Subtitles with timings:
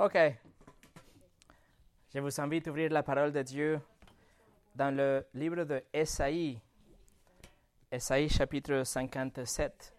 [0.00, 0.16] Ok.
[2.14, 3.80] Je vous invite à ouvrir la parole de Dieu
[4.72, 6.60] dans le livre de Esaïe.
[7.90, 9.92] Esaïe chapitre 57.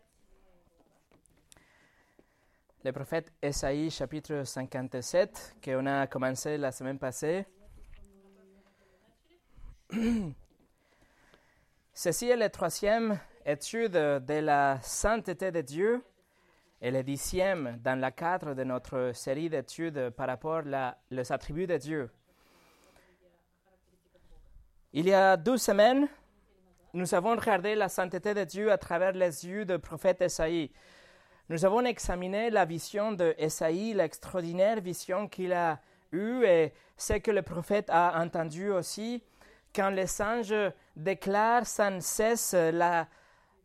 [2.85, 7.45] Le prophète Esaïe chapitre 57 qu'on a commencé la semaine passée.
[11.93, 16.01] Ceci est la troisième étude de la sainteté de Dieu?
[16.81, 21.77] Et le dixième dans le cadre de notre série d'études par rapport aux attributs de
[21.77, 22.09] Dieu.
[24.93, 26.07] Il y a deux semaines,
[26.93, 30.71] nous avons regardé la sainteté de Dieu à travers les yeux du prophète Esaïe.
[31.49, 35.79] Nous avons examiné la vision de Esaïe, l'extraordinaire vision qu'il a
[36.11, 39.23] eue et ce que le prophète a entendu aussi
[39.75, 43.07] quand les anges déclarent sans cesse la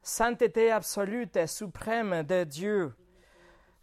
[0.02, 2.94] sainteté absolue et suprême de Dieu.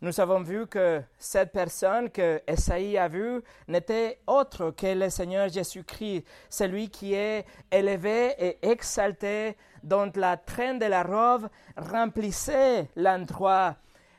[0.03, 5.47] Nous avons vu que cette personne que Esaïe a vue n'était autre que le Seigneur
[5.47, 13.75] Jésus-Christ, celui qui est élevé et exalté, dont la traîne de la robe remplissait l'endroit,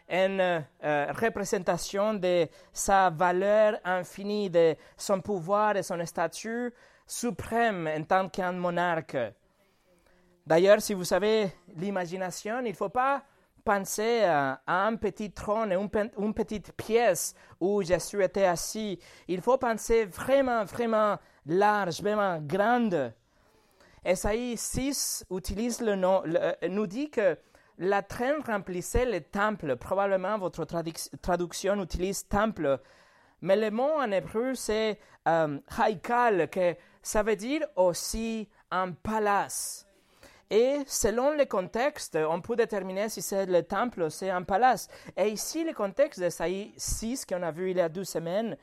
[0.08, 6.72] une euh, représentation de sa valeur infinie, de son pouvoir et son statut
[7.08, 9.16] suprême en tant qu'un monarque.
[10.46, 13.24] D'ailleurs, si vous avez l'imagination, il ne faut pas
[13.64, 18.98] penser à, un petit trône, une, petite pièce où Jésus était assis.
[19.28, 23.12] Il faut penser vraiment, vraiment large, vraiment grande.
[24.04, 27.38] Esaïe 6 utilise le nom, euh, nous dit que
[27.78, 29.76] la traîne remplissait le temple.
[29.76, 30.64] Probablement votre
[31.20, 32.80] traduction utilise temple.
[33.40, 39.86] Mais le mot en hébreu, c'est euh, haikal, que ça veut dire aussi un palace.
[40.54, 44.86] Et selon le contexte, on peut déterminer si c'est le temple ou c'est un palace.
[45.16, 48.58] Et ici, le contexte de Saïe 6 qu'on a vu il y a deux semaines,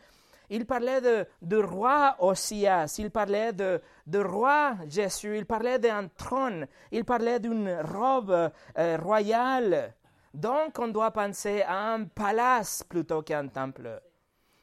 [0.51, 3.81] il parlait de, roi Osias, il parlait de,
[4.19, 9.95] roi Jésus, il parlait d'un trône, il parlait d'une robe euh, royale.
[10.31, 13.99] Donc, on doit penser à un palace plutôt qu'un temple.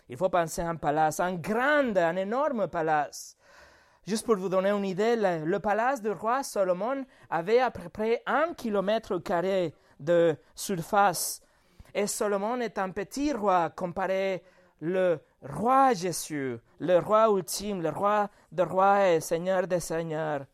[0.08, 3.36] Il faut penser à un palace, un grand, un énorme palace.
[4.06, 8.22] Juste pour vous donner une idée, le, palace du roi Salomon avait à peu près
[8.24, 11.42] un kilomètre carré de surface.
[11.92, 14.44] Et Salomon est un petit roi comparé
[14.80, 20.44] le roi Jésus, le roi ultime, le roi de rois et seigneur des seigneurs.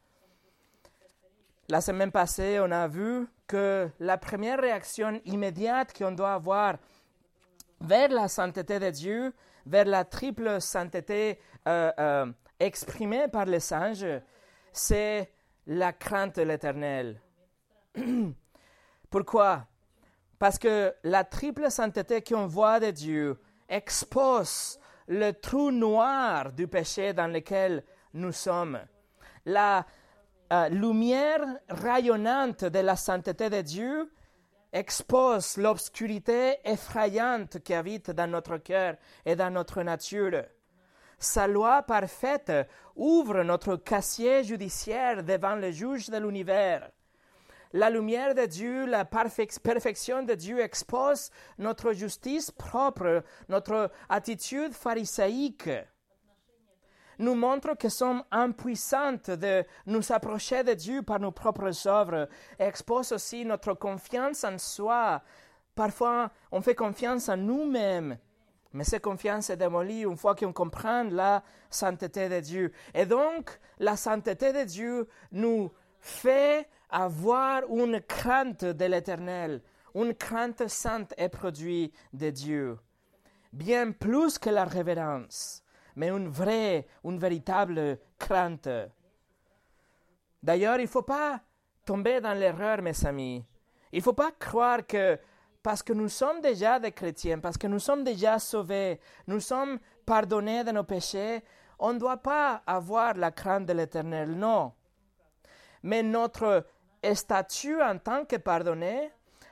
[1.69, 6.77] La semaine passée, on a vu que la première réaction immédiate qu'on doit avoir
[7.83, 9.35] vers la sainteté de Dieu,
[9.67, 11.39] vers la triple sainteté
[11.69, 12.27] euh, euh,
[12.67, 14.07] exprimé par les anges,
[14.73, 15.31] c'est
[15.67, 17.21] la crainte de l'Éternel.
[19.11, 19.67] Pourquoi?
[20.39, 27.13] Parce que la triple sainteté qu'on voit de Dieu expose le trou noir du péché
[27.13, 27.85] dans lequel
[28.15, 28.81] nous sommes.
[29.45, 29.87] La
[30.53, 34.13] euh, lumière rayonnante de la sainteté de Dieu
[34.73, 40.45] expose l'obscurité effrayante qui habite dans notre cœur et dans notre nature.
[41.23, 42.53] Sa loi parfaite
[42.97, 46.91] ouvre notre casier judiciaire devant le juge de l'univers.
[47.73, 55.71] La lumière de Dieu, la perfection de Dieu expose notre justice propre, notre attitude pharisaïque.
[57.21, 62.29] Nous montre que sommes impuissantes de nous approcher de Dieu par nos propres œuvres.
[62.59, 65.23] expose aussi notre confiance en soi.
[65.77, 68.19] Parfois, on fait confiance en nous-mêmes
[68.73, 72.73] mais cette confiance est démolie une fois qu'on comprend la sainteté de Dieu.
[72.95, 79.63] Et donc, la sainteté de Dieu nous fait avoir une crainte de l'éternel,
[79.95, 82.79] une crainte sainte et produite de Dieu.
[83.53, 85.63] Bien plus que la révérence,
[85.97, 88.69] mais une vraie, une véritable crainte.
[90.43, 91.41] D'ailleurs, il ne faut pas
[91.85, 93.45] tomber dans l'erreur, mes amis.
[93.93, 95.19] Il ne faut pas croire que
[95.63, 99.79] parce que nous sommes déjà des chrétiens, parce que nous sommes déjà sauvés, nous sommes
[100.05, 101.43] pardonnés de nos péchés,
[101.79, 104.73] on ne doit pas avoir la crainte de l'Éternel, non.
[105.83, 106.67] Mais notre
[107.15, 109.11] statut en tant que pardonné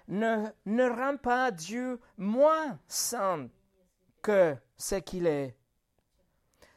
[0.09, 3.49] ne, rend pas Dieu moins saint
[4.23, 5.57] que ce qu'il est.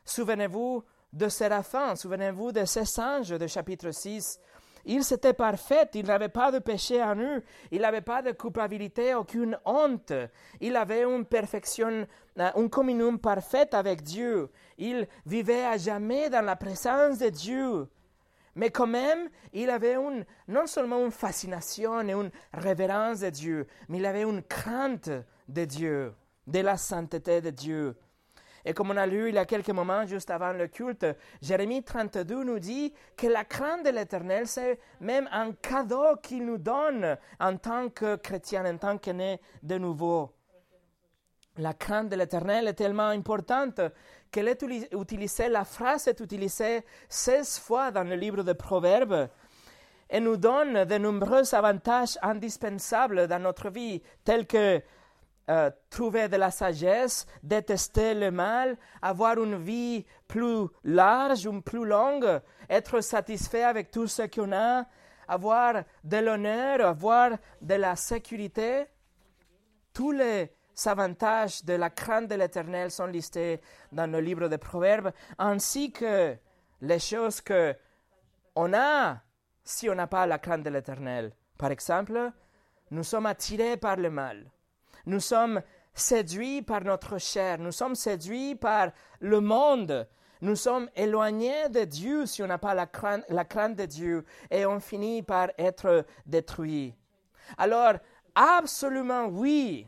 [0.06, 4.40] Souvenez-vous de Séraphin, souvenez-vous de ces anges de chapitre 6
[4.86, 9.14] il s'était parfait, il n'avait pas de péché en eux, il n'avait pas de culpabilité,
[9.16, 10.14] aucune honte.
[10.60, 12.06] Il avait une perfection,
[12.40, 14.50] euh, un communion parfaite avec Dieu.
[14.78, 17.88] Il vivait à jamais dans la présence de Dieu.
[18.56, 23.68] Mais quand même, il avait une, non seulement une fascination et une révérence de Dieu,
[23.90, 25.10] mais il avait une crainte
[25.48, 26.14] de Dieu,
[26.46, 27.96] de la sainteté de Dieu.
[28.66, 31.06] Et comme on a lu il y a quelques moments juste avant le culte,
[31.42, 36.58] Jérémie 32 nous dit que la crainte de l'Éternel, c'est même un cadeau qu'il nous
[36.58, 40.32] donne en tant que chrétien, en tant qu'aîné de nouveau.
[41.58, 43.82] La crainte de l'Éternel est tellement importante
[44.32, 49.30] qu'elle est utilisée, la phrase est utilisée 16 fois dans le livre de Proverbes
[50.10, 54.82] et nous donne de nombreux avantages indispensables dans notre vie, tels que
[55.50, 61.86] euh, trouver de la sagesse, détester le mal, avoir une vie plus large ou plus
[61.86, 64.86] longue, être satisfait avec tout ce qu'on a,
[65.28, 67.32] avoir de l'honneur, avoir
[67.62, 68.86] de la sécurité.
[69.94, 70.50] Tous les
[70.86, 73.60] avantages de la crainte de l'Éternel sont listés
[73.92, 76.38] dans le livre des Proverbes, ainsi que
[76.82, 77.76] les choses que
[78.56, 79.22] on a
[79.66, 81.34] si on n'a pas la crainte de l'Éternel.
[81.58, 82.32] Par exemple,
[82.92, 84.53] nous sommes attirés par le mal.
[85.06, 85.62] Nous sommes
[85.94, 87.60] séduits par notre chair.
[87.60, 90.08] Nous sommes séduits par le monde.
[90.42, 94.26] Nous sommes éloignés de Dieu si on n'a pas la crainte, la crainte de Dieu
[94.52, 96.96] et on finit par être détruit.
[97.58, 97.94] Alors,
[98.36, 99.88] absolument oui,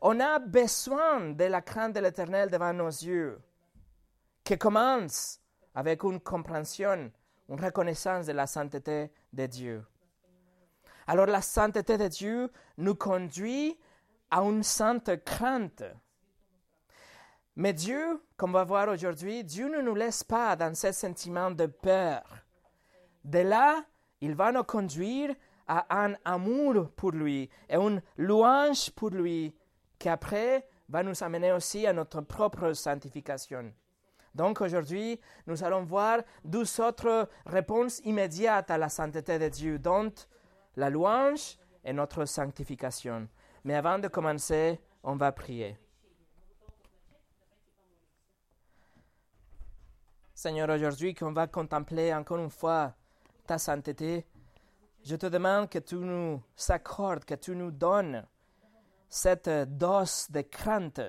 [0.00, 3.40] on a besoin de la crainte de l'Éternel devant nos yeux,
[4.44, 5.40] qui commence
[5.74, 7.10] avec une compréhension,
[7.48, 9.84] une reconnaissance de la sainteté de Dieu.
[11.06, 13.78] Alors la sainteté de Dieu nous conduit
[14.30, 15.84] à une sainte crainte.
[17.56, 21.50] Mais Dieu, comme on va voir aujourd'hui, Dieu ne nous laisse pas dans ce sentiment
[21.50, 22.22] de peur.
[23.24, 23.84] De là,
[24.20, 25.34] il va nous conduire
[25.66, 29.56] à un amour pour lui et une louange pour lui
[29.98, 33.72] qui après va nous amener aussi à notre propre sanctification.
[34.34, 40.12] Donc aujourd'hui, nous allons voir deux autres réponses immédiates à la sainteté de Dieu, dont
[40.76, 43.28] la louange et notre sanctification.
[43.66, 45.76] Mais avant de commencer, on va prier.
[50.32, 52.94] Seigneur, aujourd'hui qu'on va contempler encore une fois
[53.44, 54.24] ta sainteté,
[55.04, 58.24] je te demande que tu nous accordes, que tu nous donnes
[59.08, 61.00] cette dose de crainte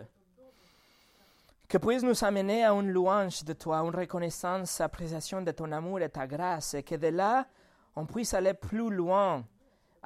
[1.67, 5.99] que puisse nous amener à une louange de toi, une reconnaissance, appréciation de ton amour
[5.99, 7.45] et ta grâce, et que de là,
[7.95, 9.45] on puisse aller plus loin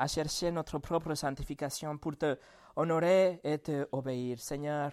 [0.01, 2.35] à chercher notre propre sanctification pour te
[2.75, 4.39] honorer et te obéir.
[4.39, 4.91] Seigneur,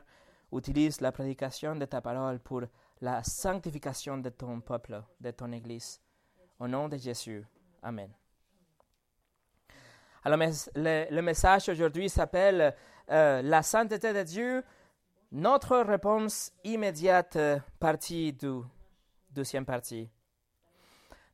[0.53, 2.65] utilise la prédication de ta parole pour
[3.01, 5.99] la sanctification de ton peuple, de ton Église.
[6.61, 7.43] Au nom de Jésus.
[7.83, 8.11] Amen.
[10.25, 10.39] Alors,
[10.75, 12.75] le, message aujourd'hui s'appelle
[13.11, 14.63] euh, La sainteté de Dieu
[15.33, 18.61] notre réponse immédiate, euh, partie du
[19.31, 20.11] deuxième partie.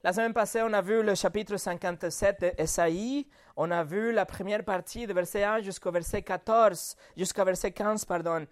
[0.04, 3.26] La semaine passée, on a vu le chapitre 57 d'Esaïe.
[3.56, 8.04] On a vu la première partie de verset 1 jusqu'au verset 14, jusqu'au verset 15,
[8.04, 8.46] pardon.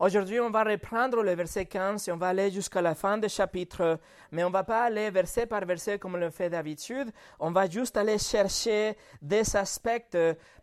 [0.00, 3.28] Aujourd'hui, on va reprendre le verset 15 et on va aller jusqu'à la fin du
[3.28, 4.00] chapitre,
[4.32, 7.12] mais on ne va pas aller verset par verset comme on le fait d'habitude.
[7.38, 10.16] On va juste aller chercher des aspects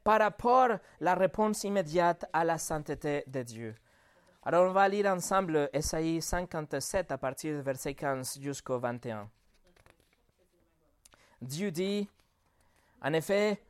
[0.03, 3.75] par rapport à la réponse immédiate à la sainteté de Dieu.
[4.43, 9.29] Alors on va lire ensemble Esaïe 57 à partir du verset 15 jusqu'au 21.
[11.41, 12.09] Dieu dit,
[13.01, 13.61] en effet,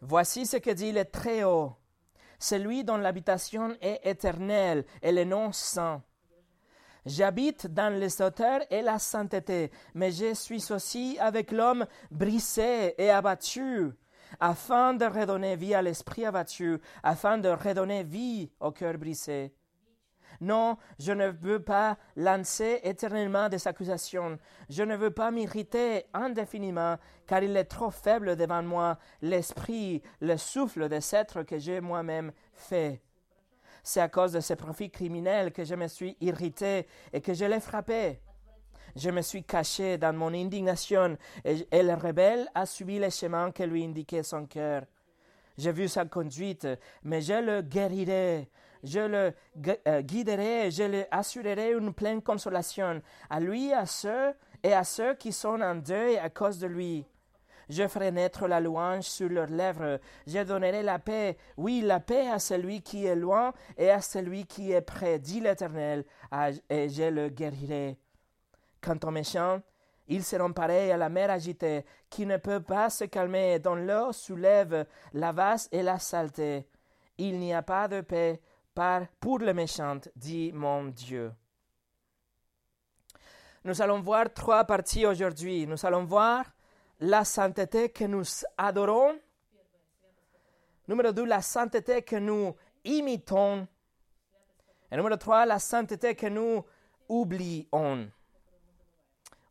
[0.00, 1.74] voici ce que dit le Très-Haut,
[2.38, 6.02] celui dont l'habitation est éternelle et le nom saint.
[7.06, 13.10] J'habite dans les hauteurs et la sainteté, mais je suis aussi avec l'homme brisé et
[13.10, 13.90] abattu,
[14.38, 19.52] afin de redonner vie à l'esprit abattu, afin de redonner vie au cœur brisé
[20.40, 24.38] non, je ne veux pas lancer éternellement des accusations.
[24.70, 30.36] Je ne veux pas m'irriter indéfiniment, car il est trop faible devant moi l'esprit, le
[30.38, 33.02] souffle des êtres que j'ai moi-même fait.
[33.82, 37.44] C'est à cause de ces profits criminels que je me suis irrité et que je
[37.44, 38.20] l'ai frappé.
[38.96, 43.52] Je me suis caché dans mon indignation et, et le rebelle a suivi les chemins
[43.52, 44.84] que lui indiquait son cœur.
[45.56, 46.66] J'ai vu sa conduite,
[47.02, 48.48] mais je le guérirai
[48.82, 49.34] je le
[49.86, 54.32] euh, guiderai, je lui assurerai une pleine consolation, à lui à ceux
[54.62, 57.06] et à ceux qui sont en deuil à cause de lui.
[57.70, 60.00] Je ferai naître la louange sur leurs lèvres.
[60.26, 64.44] Je donnerai la paix, oui, la paix à celui qui est loin et à celui
[64.44, 66.04] qui est près, dit l'Éternel,
[66.68, 67.96] et je le guérirai.
[68.80, 69.60] Quant aux méchants,
[70.08, 74.10] ils seront pareils à la mer agitée, qui ne peut pas se calmer, dont l'eau
[74.10, 76.66] soulève la vase et la saleté.
[77.18, 78.40] Il n'y a pas de paix
[79.20, 81.32] pour les méchants, dit mon Dieu.
[83.64, 85.66] Nous allons voir trois parties aujourd'hui.
[85.66, 86.44] Nous allons voir
[86.98, 88.24] la sainteté que nous
[88.56, 89.18] adorons.
[90.88, 93.66] Numéro deux, la sainteté que nous imitons.
[94.90, 96.64] Et numéro 3, la sainteté que nous
[97.08, 98.10] oublions.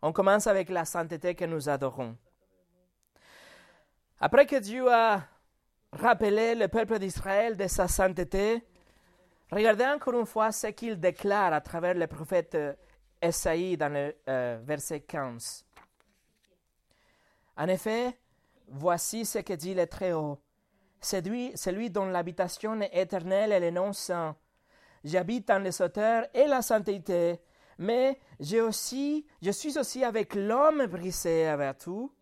[0.01, 2.17] On commence avec la sainteté que nous adorons.
[4.19, 5.23] Après que Dieu a
[5.93, 8.63] rappelé le peuple d'Israël de sa sainteté,
[9.51, 12.57] regardez encore une fois ce qu'il déclare à travers le prophète
[13.21, 15.65] Esaïe dans le euh, verset 15.
[17.57, 18.17] En effet,
[18.67, 20.39] voici ce que dit le Très-Haut.
[21.01, 24.35] C'est lui, celui dont l'habitation est éternelle et le nom saint.
[25.03, 27.39] J'habite dans les hauteurs et la sainteté,
[27.77, 32.13] mais j'ai aussi, je suis aussi avec l'homme brisé avec tout,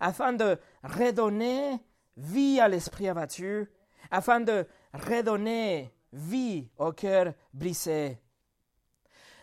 [0.00, 1.78] afin de redonner
[2.16, 3.70] vie à l'esprit abattu,
[4.10, 8.18] afin de redonner vie au cœur brisé.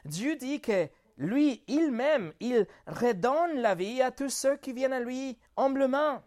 [0.06, 5.00] Dieu dit que lui, il-même, il redonne la vie à tous ceux qui viennent à
[5.00, 6.22] lui humblement,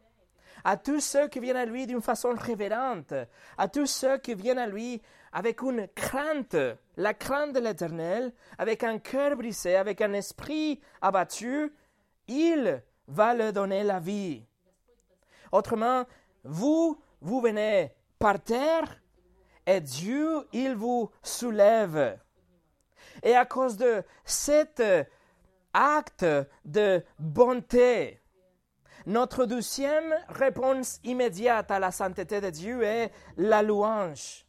[0.64, 3.14] à tous ceux qui viennent à lui d'une façon révérente,
[3.56, 5.00] à tous ceux qui viennent à lui
[5.32, 6.56] avec une crainte,
[6.96, 11.72] la crainte de l'Éternel, avec un cœur brisé, avec un esprit abattu,
[12.26, 14.44] il va leur donner la vie.
[15.52, 16.04] Autrement,
[16.44, 18.99] vous, vous venez par terre
[19.66, 22.18] et Dieu, il vous soulève.
[23.22, 24.82] Et à cause de cet
[25.72, 26.26] acte
[26.64, 28.20] de bonté,
[29.06, 34.46] notre deuxième réponse immédiate à la sainteté de Dieu est la louange.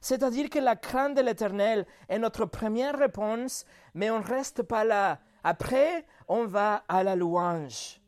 [0.00, 4.84] C'est-à-dire que la crainte de l'Éternel est notre première réponse, mais on ne reste pas
[4.84, 5.20] là.
[5.44, 8.00] Après, on va à la louange.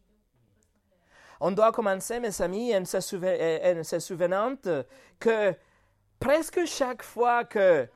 [1.40, 3.00] On doit commencer, mes amis, en se,
[3.98, 4.54] souvenant
[5.20, 5.54] que
[6.24, 7.86] presque chaque fois que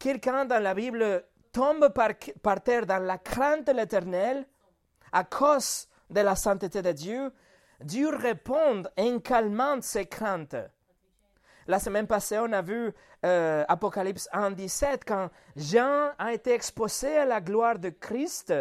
[0.00, 4.44] quelqu'un dans la Bible tombe par, terre dans la crainte de l'Éternel,
[5.12, 7.32] à cause de la sainteté de Dieu,
[7.80, 10.56] Dieu répond en calmant ses craintes.
[11.68, 12.92] La semaine passée, on a vu
[13.24, 18.52] euh, Apocalypse 1, 17, quand Jean a été exposé à la gloire de Christ.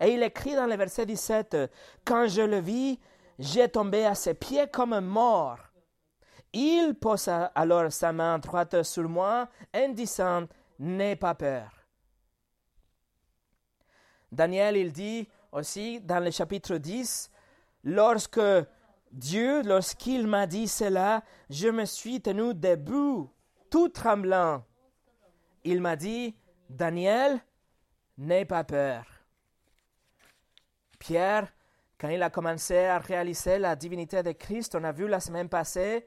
[0.00, 1.56] Et il écrit dans le verset 17,
[2.04, 2.98] Quand je le vis,
[3.38, 5.67] j'ai tombé à ses pieds comme mort.
[6.52, 10.46] Il posa alors sa main droite sur moi en disant,
[10.78, 11.70] N'aie pas peur.
[14.30, 17.30] Daniel, il dit aussi dans le chapitre 10,
[17.84, 18.40] lorsque
[19.10, 23.30] Dieu, lorsqu'il m'a dit cela, je me suis tenu debout,
[23.70, 24.64] tout tremblant.
[25.64, 26.36] Il m'a dit,
[26.68, 27.40] Daniel,
[28.18, 29.04] n'aie pas peur.
[30.98, 31.52] Pierre,
[31.98, 35.48] quand il a commencé à réaliser la divinité de Christ, on a vu la semaine
[35.48, 36.06] passée,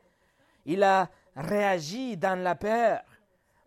[0.65, 3.01] il a réagi dans la peur.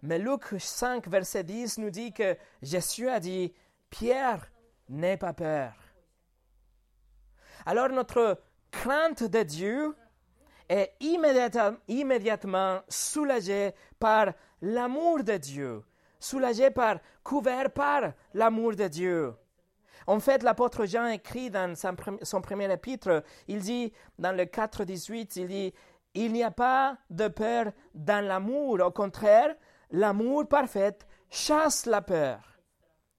[0.03, 3.55] Mais Luc 5, verset 10 nous dit que Jésus a dit,
[3.89, 4.51] Pierre,
[4.89, 5.73] n'aie pas peur.
[7.67, 9.95] Alors notre crainte de Dieu
[10.69, 15.83] est immédiatement, soulagée par l'amour de Dieu,
[16.19, 19.35] soulagée par, couvert par l'amour de Dieu.
[20.07, 21.75] En fait, l'apôtre Jean écrit dans
[22.23, 25.75] son premier épître, il dit, dans le 4, 18, il dit,
[26.15, 28.81] il n'y a pas de peur dans l'amour.
[28.81, 29.55] Au contraire,
[29.91, 30.99] l'amour parfait
[31.31, 32.41] chasse la peur,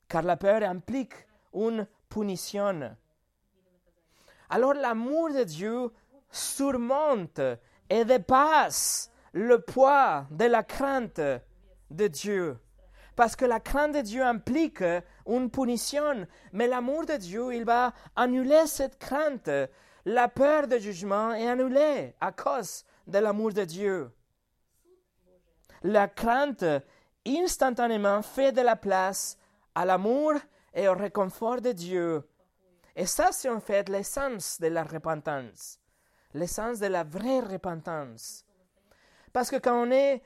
[0.08, 1.14] car la peur implique
[1.54, 2.96] une punition.
[4.50, 5.92] Alors l'amour de Dieu
[6.32, 7.42] surmonte
[7.90, 11.22] et dépasse le poids de la crainte
[11.90, 12.58] de Dieu.
[13.16, 14.84] Parce que la crainte de Dieu implique
[15.26, 19.50] une punition, mais l'amour de Dieu, il va annuler cette crainte.
[20.06, 24.12] La peur de jugement est annulée à cause de l'amour de Dieu.
[25.84, 26.66] La crainte
[27.28, 29.38] instantanément fait de la place
[29.74, 30.34] à l'amour
[30.74, 32.24] et au réconfort de Dieu
[32.96, 35.80] et ça, c'est en fait l'essence de la repentance,
[36.34, 38.46] l'essence de la vraie repentance.
[39.34, 40.24] Parce que quand on est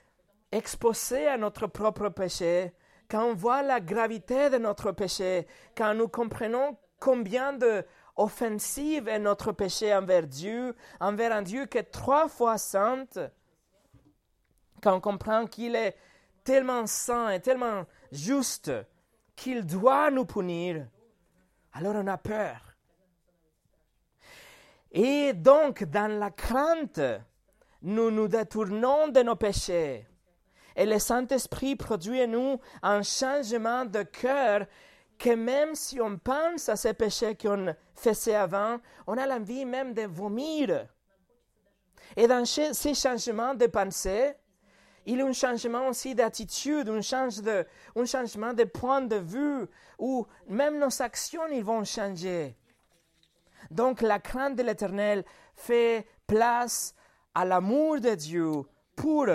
[0.51, 2.73] exposé à notre propre péché,
[3.09, 7.83] quand on voit la gravité de notre péché, quand nous comprenons combien de
[8.19, 13.07] offensive est notre péché envers Dieu, envers un Dieu qui est trois fois saint,
[14.83, 15.95] quand on comprend qu'il est
[16.43, 18.71] tellement saint et tellement juste
[19.35, 20.85] qu'il doit nous punir,
[21.73, 22.75] alors on a peur.
[24.91, 26.99] Et donc, dans la crainte,
[27.81, 30.05] nous nous détournons de nos péchés.
[30.75, 34.65] Et le Saint-Esprit produit en nous un changement de cœur
[35.19, 39.93] que même si on pense à ces péchés qu'on faisait avant, on a l'envie même
[39.93, 40.87] de vomir.
[42.15, 44.33] Et dans ces changements de pensée,
[45.05, 46.99] il y a un changement aussi d'attitude, un,
[47.95, 52.55] un changement de point de vue, où même nos actions ils vont changer.
[53.69, 55.23] Donc la crainte de l'Éternel
[55.55, 56.95] fait place
[57.35, 58.51] à l'amour de Dieu
[58.95, 59.27] pour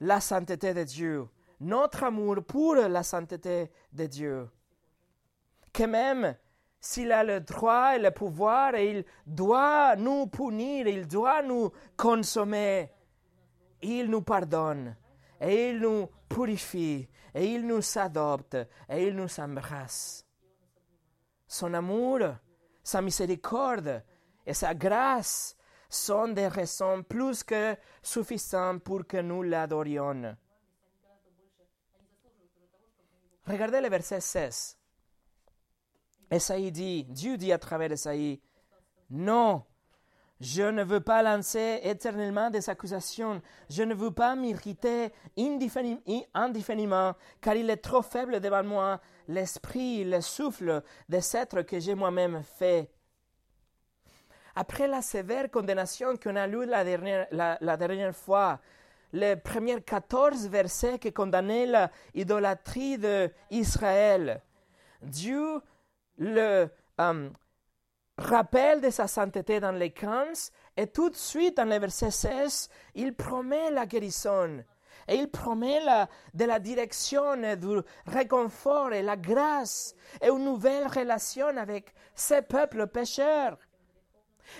[0.00, 1.28] la sainteté de Dieu.
[1.60, 4.48] notre amour pour la sainteté de Dieu.
[5.72, 6.36] Que même
[6.80, 11.70] s'il a le droit et le pouvoir et il doit nous punir, il doit nous
[11.96, 12.90] consommer,
[13.80, 14.96] il nous pardonne
[15.40, 18.56] et il nous purifie et il nous adopte
[18.88, 20.26] et il nous embrasse.
[21.46, 22.20] Son amour,
[22.82, 24.02] sa miséricorde
[24.44, 25.56] et sa grâce
[25.88, 30.36] sont des raisons plus que suffisantes pour que nous l'adorions.
[33.46, 34.81] Regardez le verset 16.
[36.32, 38.40] Esaïe dit, Dieu dit à travers Esaïe,
[39.10, 39.64] non,
[40.40, 45.12] je ne veux pas lancer éternellement des accusations, je ne veux pas m'irriter
[46.34, 51.94] indéfiniment, car il est trop faible devant moi l'esprit, le souffle des êtres que j'ai
[51.94, 52.90] moi-même fait.
[54.54, 58.58] Après la sévère condamnation qu'on a lue la dernière, la, dernière fois,
[59.12, 64.40] les premiers 14 versets qui condamnaient l'idolâtrie d'Israël,
[65.02, 65.60] Dieu
[66.18, 66.68] le
[67.00, 67.30] euh,
[68.18, 72.68] rappelle de sa sainteté dans les 15 et tout de suite dans le verset 16,
[72.94, 74.64] il promet la guérison.
[75.08, 75.80] Et il promet
[76.32, 82.86] de la direction, du réconfort et la grâce et une nouvelle relation avec ses peuples
[82.86, 83.58] pécheurs.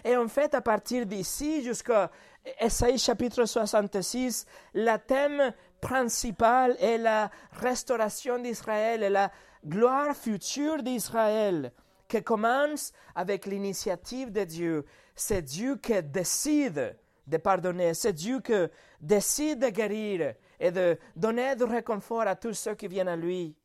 [0.05, 2.11] Et en fait, à partir d'ici jusqu'à
[2.59, 9.31] Esaïe chapitre 66, le thème principal est la restauration d'Israël et la
[9.65, 11.73] gloire future d'Israël,
[12.09, 14.85] qui commence avec l'initiative de Dieu.
[15.15, 18.53] C'est Dieu qui décide de pardonner, c'est Dieu qui
[19.01, 23.57] décide de guérir et de donner du réconfort à tous ceux qui viennent à lui.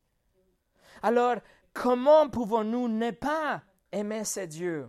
[1.02, 1.36] Alors,
[1.72, 3.62] comment pouvons-nous ne pas
[3.92, 4.88] aimer ce Dieu?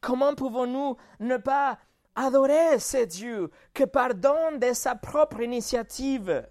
[0.00, 1.78] Comment pouvons-nous ne pas
[2.14, 6.46] adorer ce Dieu qui pardonne de sa propre initiative?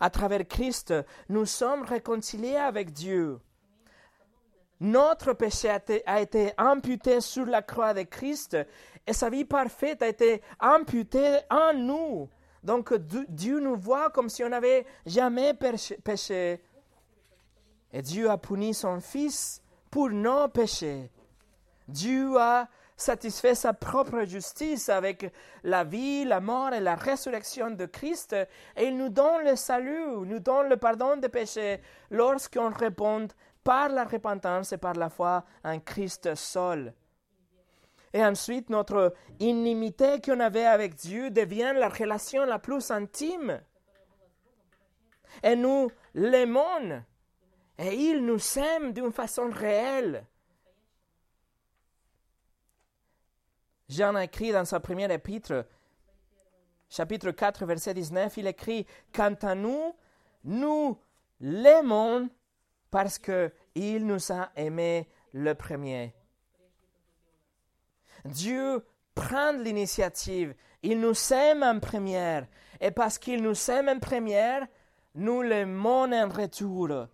[0.00, 0.94] À travers Christ,
[1.28, 3.40] nous sommes réconciliés avec Dieu.
[4.80, 5.70] Notre péché
[6.06, 8.56] a été, amputé sur la croix de Christ
[9.06, 12.28] et sa vie parfaite a été amputée en nous.
[12.64, 12.92] Donc
[13.28, 16.60] Dieu nous voit comme si on n'avait jamais péché.
[17.92, 21.10] Et Dieu a puni son Fils pour nos péchés.
[21.86, 22.68] Dieu a
[23.02, 25.32] satisfait sa propre justice avec
[25.64, 28.34] la vie, la mort et la résurrection de Christ,
[28.76, 33.28] et il nous donne le salut, nous donne le pardon des péchés lorsqu'on répond
[33.64, 36.94] par la repentance et par la foi en Christ seul.
[38.12, 43.60] Et ensuite, notre inimité qu'on avait avec Dieu devient la relation la plus intime.
[45.42, 47.02] Et nous l'aimons.
[47.78, 50.26] Et il nous aime d'une façon réelle.
[53.92, 55.66] Jean a écrit dans sa première épître,
[56.88, 59.94] chapitre 4, verset 19, il écrit Quant à nous,
[60.44, 60.98] nous
[61.40, 62.30] l'aimons
[62.90, 66.14] parce qu'il nous a aimés le premier.
[68.24, 68.82] Dieu
[69.14, 72.46] prend l'initiative, il nous aime en première,
[72.80, 74.66] et parce qu'il nous aime en première,
[75.14, 77.08] nous l'aimons en retour.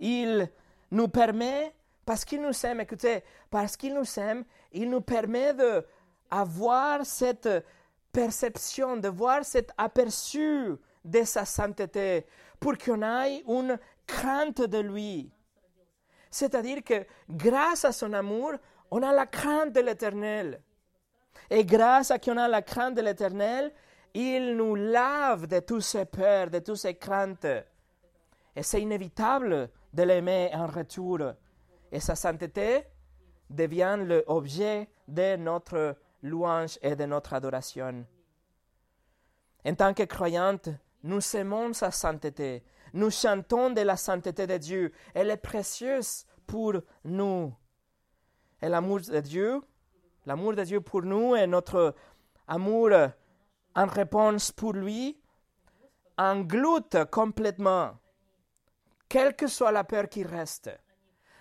[0.00, 0.50] Il
[0.90, 1.72] nous permet,
[2.04, 5.86] parce qu'il nous aime, écoutez, parce qu'il nous aime, il nous permet de
[6.30, 7.48] avoir cette
[8.12, 12.26] perception, de voir cet aperçu de sa sainteté,
[12.58, 15.30] pour qu'on ait une crainte de lui.
[16.30, 18.52] C'est-à-dire que grâce à son amour,
[18.90, 20.60] on a la crainte de l'Éternel.
[21.50, 23.72] Et grâce à qu'on a la crainte de l'Éternel,
[24.14, 27.46] il nous lave de toutes ses peurs, de toutes ses craintes.
[28.56, 31.18] Et c'est inévitable de l'aimer en retour.
[31.90, 32.84] Et sa sainteté
[33.50, 38.04] devient l'objet de notre louange et de notre adoration.
[39.64, 40.70] En tant que croyante,
[41.04, 42.64] nous aimons sa sainteté.
[42.92, 44.92] Nous chantons de la sainteté de Dieu.
[45.14, 47.54] Elle est précieuse pour nous.
[48.60, 49.60] Et l'amour de Dieu,
[50.26, 51.94] l'amour de Dieu pour nous et notre
[52.48, 52.90] amour
[53.74, 55.20] en réponse pour lui
[56.16, 57.98] engloute complètement,
[59.08, 60.70] quelle que soit la peur qui reste.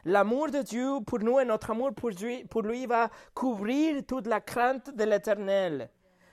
[0.05, 4.27] L'amour de Dieu pour nous et notre amour pour lui, pour lui va couvrir toute
[4.27, 5.89] la crainte de l'éternel.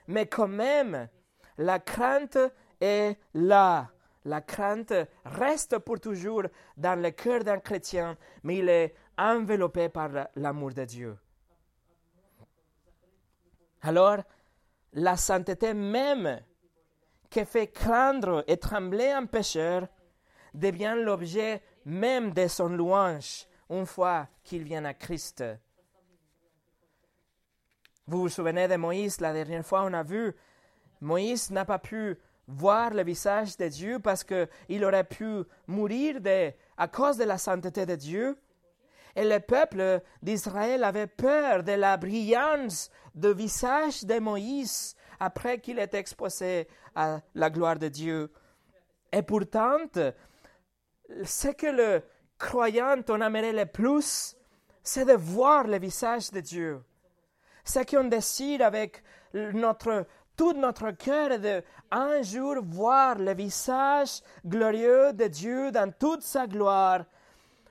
[0.09, 1.09] Mais quand même,
[1.57, 2.39] la crainte
[2.81, 3.91] est là.
[4.25, 4.93] La crainte
[5.25, 6.43] reste pour toujours
[6.77, 11.17] dans le cœur d'un chrétien, mais il est enveloppé par l'amour de Dieu.
[13.83, 14.19] Alors,
[14.93, 16.41] la sainteté même
[17.31, 19.87] qui fait craindre et trembler un pécheur
[20.53, 25.45] devient l'objet même de son louange une fois qu'il vient à Christ.
[28.07, 30.35] Vous vous souvenez de Moïse, la dernière fois on a vu,
[31.01, 36.53] Moïse n'a pas pu voir le visage de Dieu parce qu'il aurait pu mourir de,
[36.77, 38.37] à cause de la sainteté de Dieu.
[39.15, 45.79] Et le peuple d'Israël avait peur de la brillance du visage de Moïse après qu'il
[45.79, 48.33] ait exposé à la gloire de Dieu.
[49.13, 49.79] Et pourtant,
[51.25, 52.03] ce que le
[52.41, 54.35] croyant en aimerait le plus,
[54.83, 56.83] c'est de voir le visage de Dieu.
[57.65, 64.23] Ce qu'on décide avec notre, tout notre cœur est de un jour voir le visage
[64.45, 67.05] glorieux de Dieu dans toute sa gloire,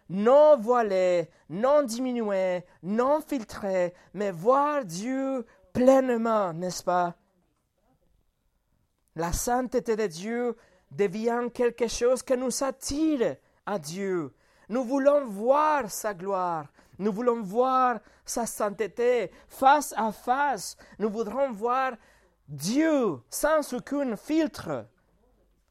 [0.09, 7.15] non voilé, non diminué, non filtré, mais voir Dieu pleinement, n'est-ce pas?
[9.15, 10.55] La sainteté de Dieu
[10.91, 14.33] devient quelque chose qui nous attire à Dieu.
[14.69, 16.67] Nous voulons voir sa gloire.
[16.99, 20.77] Nous voulons voir sa sainteté face à face.
[20.99, 21.93] Nous voudrons voir
[22.47, 24.85] Dieu sans aucun filtre,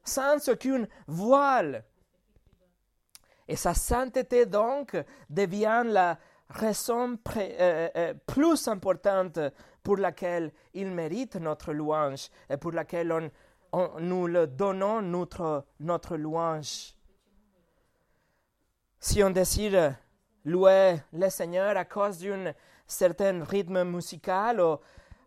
[0.03, 1.85] sans aucune voile.
[3.47, 4.97] Et sa sainteté donc
[5.31, 6.19] devient la
[6.51, 9.39] raison euh, euh, plus importante
[9.83, 13.31] pour laquelle il mérite notre louange et pour laquelle
[14.01, 16.98] nous le donnons notre, notre louange.
[19.01, 19.95] Si on décide
[20.45, 22.53] louer le Seigneur à cause d'un
[22.85, 24.77] certain rythme musical ou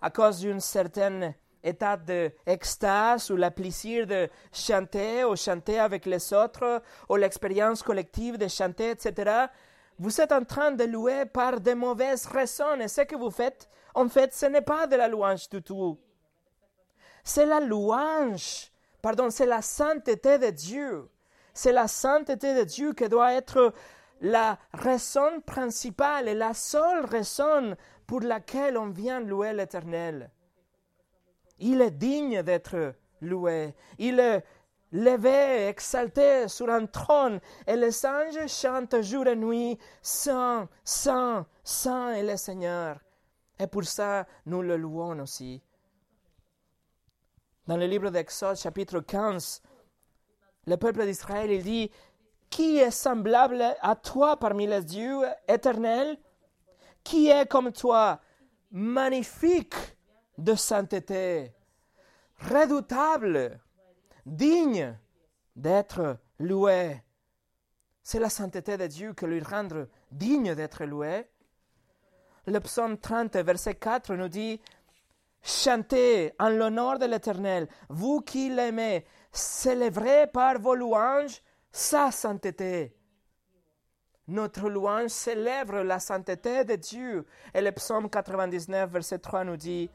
[0.01, 6.33] à cause d'un certain état d'extase ou le plaisir de chanter ou chanter avec les
[6.33, 9.45] autres ou l'expérience collective de chanter, etc.,
[9.99, 13.69] vous êtes en train de louer par de mauvaises raisons et ce que vous faites,
[13.93, 15.99] en fait, ce n'est pas de la louange du tout.
[17.23, 21.10] C'est la louange, pardon, c'est la sainteté de Dieu.
[21.53, 23.73] C'est la sainteté de Dieu qui doit être
[24.21, 30.29] la raison principale et la seule raison pour laquelle on vient louer l'Éternel.
[31.59, 33.75] Il est digne d'être loué.
[33.97, 34.43] Il est
[34.91, 42.13] levé, exalté sur un trône, et les anges chantent jour et nuit, Saint, Saint, Saint
[42.13, 42.99] est le Seigneur.
[43.59, 45.61] Et pour ça, nous le louons aussi.
[47.67, 49.61] Dans le livre d'Exode, chapitre 15,
[50.67, 51.91] le peuple d'Israël, il dit,
[52.49, 56.17] Qui est semblable à toi parmi les dieux éternels?
[57.03, 58.19] Qui est comme toi,
[58.71, 59.75] magnifique
[60.37, 61.51] de sainteté,
[62.39, 63.59] redoutable,
[64.25, 64.97] digne
[65.55, 67.01] d'être loué.
[68.03, 69.67] C'est la sainteté de Dieu qui lui rend
[70.11, 71.27] digne d'être loué.
[72.47, 74.59] Le psaume 30, verset 4 nous dit
[75.43, 81.41] Chantez en l'honneur de l'Éternel, vous qui l'aimez, célébrez par vos louanges
[81.71, 82.95] sa sainteté.
[84.27, 87.25] Notre louange célèbre la sainteté de Dieu.
[87.53, 89.89] Et le psaume 99, verset 3 nous dit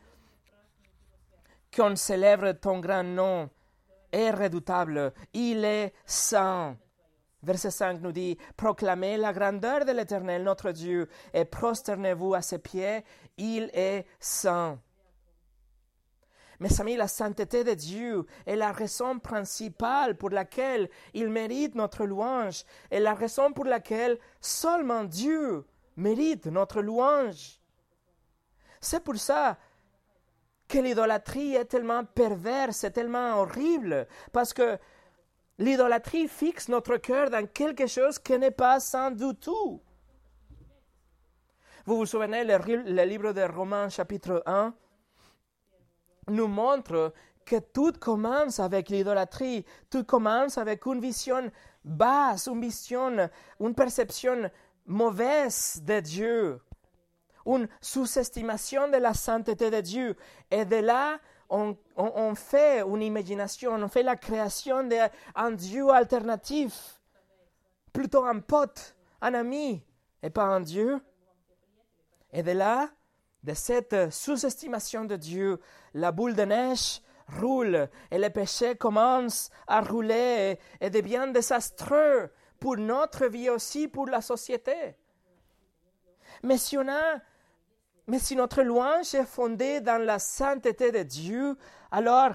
[1.74, 3.48] Qu'on célèbre ton grand nom
[4.12, 6.76] est redoutable, il est saint.
[7.42, 12.58] Verset 5 nous dit Proclamez la grandeur de l'Éternel, notre Dieu, et prosternez-vous à ses
[12.58, 13.04] pieds,
[13.36, 14.78] il est saint.
[16.60, 22.04] Mes amis, la sainteté de Dieu est la raison principale pour laquelle il mérite notre
[22.06, 25.66] louange et la raison pour laquelle seulement Dieu
[25.96, 27.60] mérite notre louange.
[28.80, 29.58] C'est pour ça
[30.68, 34.78] que l'idolâtrie est tellement perverse, et tellement horrible, parce que
[35.58, 39.80] l'idolâtrie fixe notre cœur dans quelque chose qui n'est pas saint du tout.
[41.84, 44.74] Vous vous souvenez le, le livre de Romains chapitre 1
[46.28, 47.12] nous montre
[47.44, 51.50] que tout commence avec l'idolâtrie, tout commence avec une vision
[51.84, 54.50] basse, une vision, une perception
[54.86, 56.60] mauvaise de Dieu,
[57.46, 60.16] une sous-estimation de la sainteté de Dieu.
[60.50, 67.00] Et de là, on, on, fait une imagination, on fait la création d'un Dieu alternatif,
[67.92, 69.82] plutôt un pote, un ami,
[70.22, 71.00] et pas un Dieu.
[72.32, 72.90] Et de là,
[73.46, 75.60] de cette sous-estimation de Dieu,
[75.94, 77.00] la boule de neige
[77.40, 84.06] roule et le péché commence à rouler et, devient désastreux pour notre vie aussi, pour
[84.08, 84.96] la société.
[86.42, 87.20] Mais si on a
[88.08, 91.56] mais si notre louange est fondée dans la sainteté de Dieu,
[91.90, 92.34] alors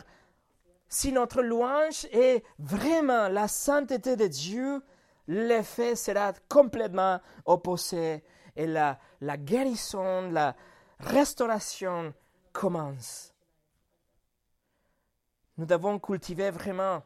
[0.90, 4.82] si notre louange est vraiment la sainteté de Dieu,
[5.28, 8.24] l'effet sera complètement opposé
[8.58, 10.56] et la, la guérison, la,
[11.04, 12.14] restauration
[12.54, 13.34] commence.
[15.58, 17.04] Nous devons cultiver vraiment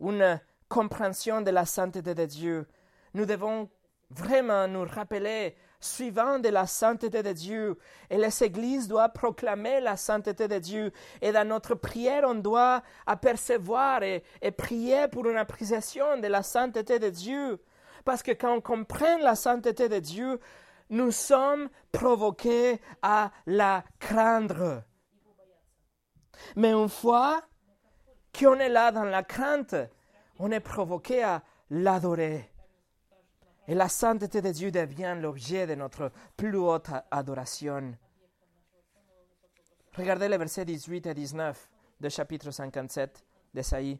[0.00, 2.66] une compréhension de la sainteté de Dieu.
[3.14, 3.68] Nous devons
[4.10, 7.78] vraiment nous rappeler suivant de la sainteté de Dieu.
[8.10, 10.92] Et les églises doivent proclamer la sainteté de Dieu.
[11.20, 16.42] Et dans notre prière, on doit apercevoir et, et prier pour une appréciation de la
[16.42, 17.60] sainteté de Dieu.
[18.04, 20.40] Parce que quand on comprend la sainteté de Dieu,
[20.90, 24.82] nous sommes provoqués à la craindre.
[26.54, 27.42] Mais une fois
[28.38, 29.74] qu'on est là dans la crainte,
[30.38, 32.50] on est provoqué à l'adorer.
[33.68, 37.96] Et la sainteté de Dieu devient l'objet de notre plus haute adoration.
[39.96, 41.70] Regardez les versets 18 et 19
[42.00, 43.98] du chapitre 57 d'Esaïe.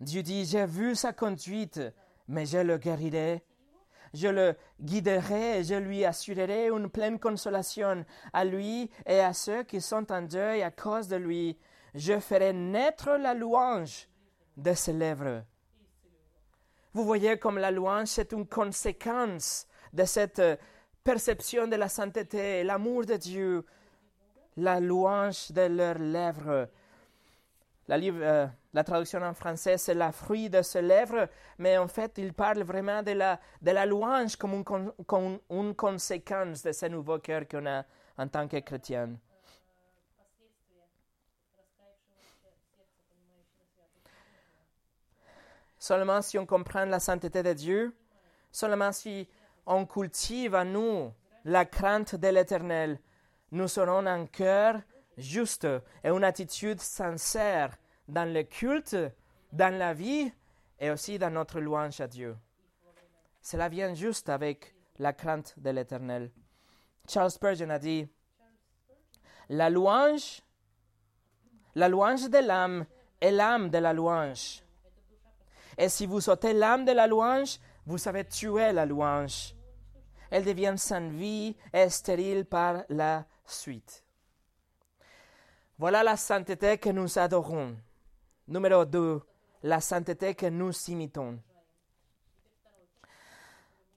[0.00, 1.80] Dieu dit, j'ai vu sa conduite,
[2.28, 3.42] mais je le guérirai.
[4.14, 9.80] Je le guiderai je lui assurerai une pleine consolation à lui et à ceux qui
[9.80, 11.58] sont en deuil à cause de lui.
[11.94, 14.08] Je ferai naître la louange
[14.56, 15.42] de ses lèvres.
[16.92, 20.40] Vous voyez comme la louange, c'est une conséquence de cette
[21.02, 23.66] perception de la sainteté, l'amour de Dieu,
[24.56, 26.68] la louange de leurs lèvres.
[27.88, 32.18] La, euh, la traduction en français, c'est la fruit de ses lèvres, mais en fait,
[32.18, 37.46] il parle vraiment de la, louange comme une, comme une conséquence de ce nouveau cœur
[37.48, 37.84] qu'on a
[38.18, 39.10] en tant que chrétien.
[45.78, 47.94] Seulement si on comprend la sainteté de Dieu,
[48.50, 49.28] seulement si
[49.66, 51.12] on cultive en nous
[51.44, 52.98] la crainte de l'Éternel,
[53.52, 54.80] nous aurons un cœur
[55.16, 55.68] juste
[56.02, 57.76] et une attitude sincère
[58.08, 58.96] dans le culte,
[59.52, 60.32] dans la vie
[60.78, 62.36] et aussi dans notre louange à Dieu.
[63.40, 66.30] Cela vient juste avec la crainte de l'Éternel.
[67.08, 68.08] Charles Spurgeon a dit,
[69.48, 70.40] la louange,
[71.74, 72.86] la louange de l'âme
[73.20, 74.62] est l'âme de la louange.
[75.76, 79.54] Et si vous ôtez l'âme de la louange, vous avez tué la louange.
[80.30, 84.04] Elle devient sans vie et stérile par la suite.
[85.78, 87.76] Voilà la sainteté que nous adorons.
[88.46, 89.22] Numéro 2,
[89.62, 91.38] la sainteté que nous imitons.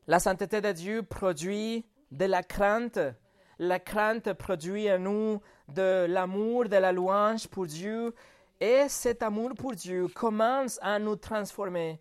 [0.07, 2.97] La sainteté de Dieu produit de la crainte.
[3.59, 8.15] La crainte produit en nous de l'amour, de la louange pour Dieu
[8.61, 11.99] et cet amour pour Dieu commence à nous transformer.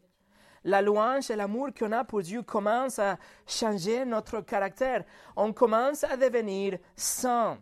[0.63, 5.03] La louange et l'amour qu'on a pour Dieu commencent à changer notre caractère.
[5.35, 7.59] On commence à devenir saint.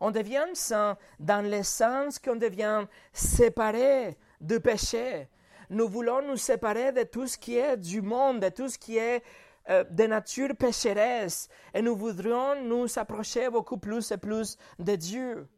[0.00, 5.28] On devient saint dans le sens qu'on devient séparé du péché.
[5.70, 8.98] Nous voulons nous séparer de tout ce qui est du monde, de tout ce qui
[8.98, 9.22] est
[9.68, 15.48] euh, de nature pécheresse, et nous voudrions nous approcher beaucoup plus et plus de Dieu.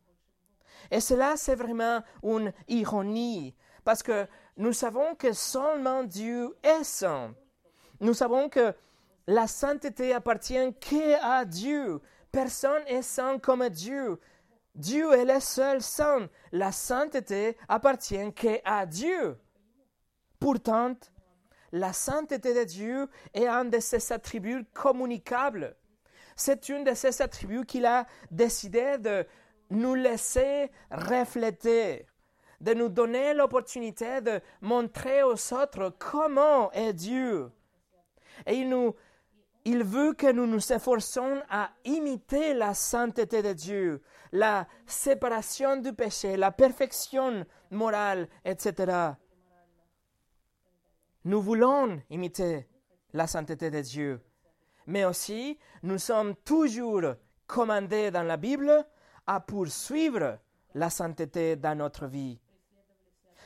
[0.91, 7.35] Et cela, c'est vraiment une ironie, parce que nous savons que seulement Dieu est saint.
[8.01, 8.73] Nous savons que
[9.27, 12.01] la sainteté appartient qu'à Dieu.
[12.33, 14.21] Personne n'est saint comme Dieu.
[14.75, 16.29] Dieu est le seul saint.
[16.53, 19.39] La sainteté appartient qu'à Dieu.
[20.39, 20.95] Pourtant,
[21.73, 25.77] la sainteté de Dieu est un de ses attributs communicables.
[26.37, 29.27] C'est une de ses attributs qu'il a décidé de
[29.71, 32.07] nous laisser refléter,
[32.61, 37.51] de nous donner l'opportunité de montrer aux autres comment est Dieu.
[38.47, 38.95] Et il, nous,
[39.69, 44.03] il veut que nous nous efforçons à imiter la sainteté de Dieu,
[44.33, 49.11] la séparation du péché, la perfection morale, etc.
[51.25, 52.67] Nous voulons imiter
[53.13, 54.23] la sainteté de Dieu,
[54.87, 57.03] mais aussi nous sommes toujours
[57.47, 58.87] commandés dans la Bible
[59.27, 60.39] à poursuivre
[60.75, 62.41] la sainteté dans notre vie.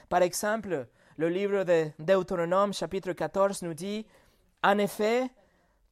[0.09, 4.07] Par exemple, le livre de Deutéronome chapitre 14 nous dit,
[4.63, 5.29] En effet,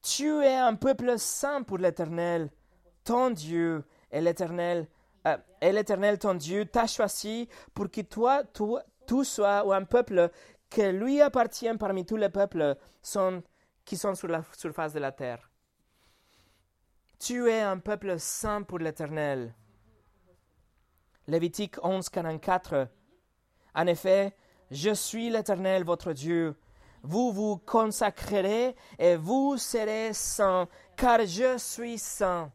[0.02, 2.50] tu es un peuple saint pour l'Éternel,
[3.04, 4.88] ton Dieu, et l'Éternel,
[5.26, 10.30] euh, et l'Éternel ton Dieu t'a choisi pour que toi, toi, tu sois un peuple
[10.68, 12.76] que lui appartient parmi tous les peuples
[13.84, 15.50] qui sont sur la surface de la terre.
[17.18, 19.54] Tu es un peuple saint pour l'Éternel.
[21.26, 22.88] Lévitique 11, 44.
[23.74, 24.34] En effet,
[24.70, 26.56] je suis l'Éternel votre Dieu.
[27.02, 32.52] Vous vous consacrerez et vous serez saints, car je suis saint.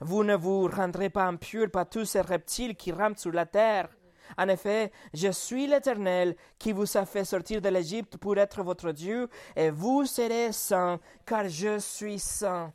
[0.00, 3.88] Vous ne vous rendrez pas impurs par tous ces reptiles qui rampent sur la terre.
[4.36, 8.92] En effet, je suis l'Éternel qui vous a fait sortir de l'Égypte pour être votre
[8.92, 12.72] Dieu, et vous serez saints, car je suis saint.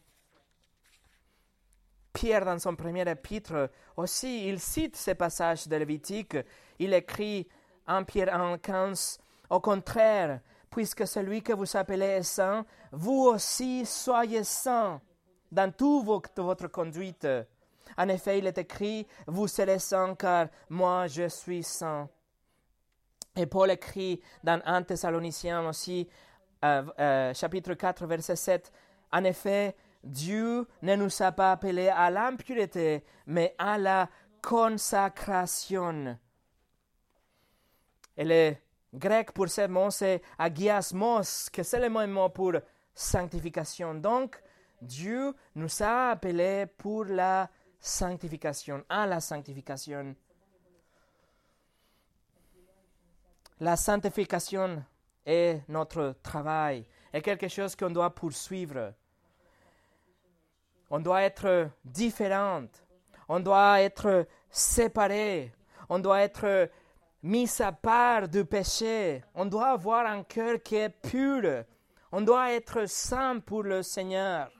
[2.14, 6.38] Pierre, dans son premier épître, aussi, il cite ces passages de Lévitique.
[6.80, 7.48] Il écrit
[7.88, 9.20] en Pierre 1, 15,
[9.52, 15.02] Au contraire, puisque celui que vous appelez est saint, vous aussi soyez saints
[15.52, 16.06] dans toute
[16.38, 17.28] votre conduite.
[17.98, 22.08] En effet, il est écrit, vous serez saints car moi je suis saint.
[23.36, 26.08] Et Paul écrit dans 1 Thessaloniciens aussi,
[26.64, 28.72] euh, euh, chapitre 4, verset 7,
[29.12, 34.10] En effet, Dieu ne nous a pas appelés à l'impureté, mais à la
[34.42, 36.18] consacration.
[38.16, 38.56] Et le
[38.94, 42.54] grec pour ce mot, c'est agiasmos, que c'est le même mot pour
[42.94, 43.96] sanctification.
[43.96, 44.42] Donc,
[44.82, 47.50] Dieu nous a appelés pour la
[47.80, 50.16] sanctification, à la sanctification.
[53.60, 54.84] La sanctification
[55.26, 58.94] est notre travail, est quelque chose qu'on doit poursuivre.
[60.90, 62.66] On doit être différent,
[63.30, 65.54] on doit être séparé,
[65.90, 66.70] on doit être
[67.24, 71.64] mis à part du péché, on doit avoir un cœur qui est pur,
[72.12, 74.52] on doit être saint pour le Seigneur.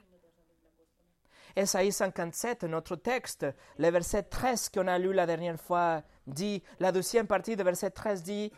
[1.54, 3.46] Esaïe 57, notre texte,
[3.78, 7.90] le verset 13 qu'on a lu la dernière fois, dit, la deuxième partie du verset
[7.90, 8.52] 13 dit,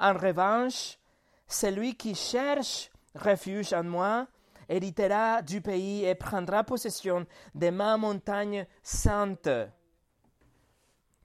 [0.00, 0.98] En revanche,
[1.46, 4.26] celui qui cherche refuge en moi
[4.68, 9.48] héritera du pays et prendra possession de ma montagne sainte.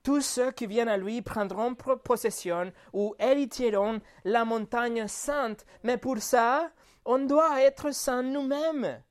[0.03, 6.19] Tous ceux qui viennent à lui prendront possession ou hériteront la montagne sainte, mais pour
[6.19, 6.69] ça,
[7.05, 9.01] on doit être saint nous-mêmes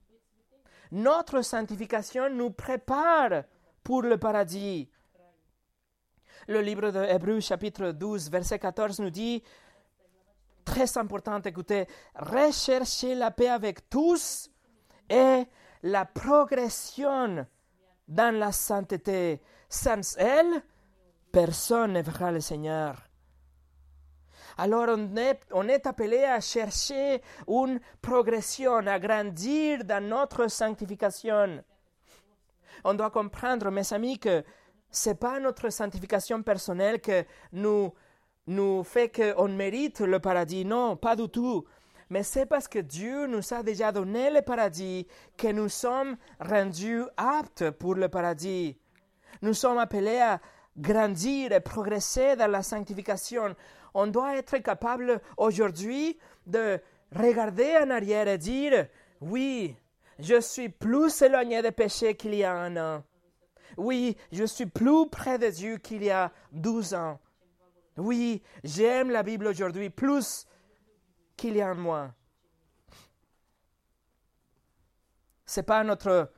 [0.93, 3.45] notre sanctification nous prépare
[3.83, 4.91] pour le paradis.
[6.47, 9.43] Le livre de Hébreux chapitre 12 verset 14 nous dit,
[10.65, 14.51] très important, écoutez, recherchez la paix avec tous
[15.09, 15.45] et
[15.83, 17.47] la progression
[18.07, 19.41] dans la sainteté.
[19.71, 20.63] Sans elle,
[21.33, 22.97] personne ne verra le Seigneur.
[24.59, 24.87] Alors
[25.53, 31.65] on est, appelé à chercher une progression, à grandir dans notre sanctification.
[32.85, 34.45] On doit comprendre, mes amis, que
[34.91, 37.93] ce n'est pas notre sanctification personnelle que nous,
[38.47, 40.65] nous fait qu'on mérite le paradis.
[40.67, 41.65] Non, pas du tout.
[42.11, 45.07] Mais c'est parce que Dieu nous a déjà donné le paradis
[45.39, 48.77] que nous sommes rendus aptes pour le paradis.
[49.41, 50.39] Nous sommes appelés à
[50.77, 53.55] grandir et progresser dans la sanctification
[53.95, 56.81] on doit être capable aujourd'hui de
[57.15, 58.87] regarder en arrière et dire,
[59.21, 59.77] oui,
[60.19, 63.05] je suis plus éloigné des péchés qu'il y a un an.
[63.77, 67.19] Oui, je suis plus près de Dieu qu'il y a douze ans.
[67.97, 70.47] Oui, j'aime la Bible aujourd'hui plus
[71.37, 72.13] qu'il y a un mois.
[75.47, 76.33] Ce n'est pas notre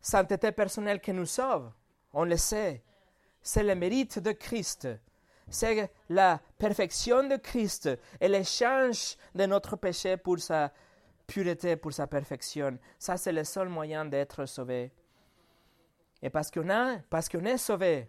[0.00, 1.70] sainteté personnelle qui nous sauve,
[2.12, 2.82] on le sait.
[3.46, 4.88] C'est le mérite de Christ
[5.48, 7.88] c'est la perfection de Christ
[8.20, 10.72] et l'échange de notre péché pour sa
[11.26, 12.78] pureté, pour sa perfection.
[12.98, 14.90] Ça, c'est le seul moyen d'être sauvé.
[16.22, 18.08] Et parce qu'on a, parce qu'on est sauvé,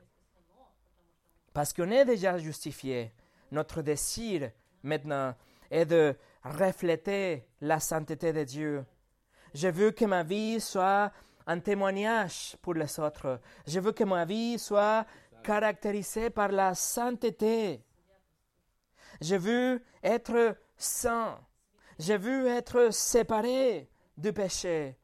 [1.54, 3.12] parce qu'on est déjà justifié,
[3.52, 5.36] notre désir maintenant
[5.70, 8.86] est de refléter la sainteté de Dieu.
[9.54, 11.12] Je veux que ma vie soit
[11.48, 13.40] un témoignage pour les autres.
[13.66, 15.06] Je veux que ma vie soit
[15.48, 17.82] caractérisé par la sainteté.
[19.22, 21.40] Je veux être saint.
[21.98, 24.98] Je veux être séparé du péché.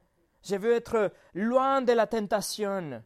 [0.44, 3.02] Je veux être loin de la tentation.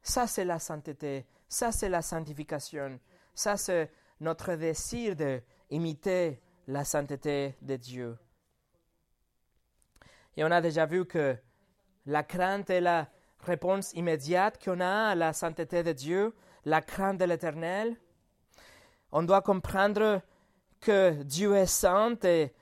[0.00, 1.26] Ça, c'est la sainteté.
[1.48, 3.00] Ça, c'est la sanctification.
[3.34, 8.16] Ça, c'est notre désir d'imiter la sainteté de Dieu.
[10.36, 11.36] Et on a déjà vu que
[12.06, 13.08] la crainte et la
[13.40, 17.96] réponse immédiate qu'on a à la sainteté de Dieu, la crainte de l'Éternel.
[19.12, 20.20] On doit comprendre
[20.80, 22.52] que Dieu est saint et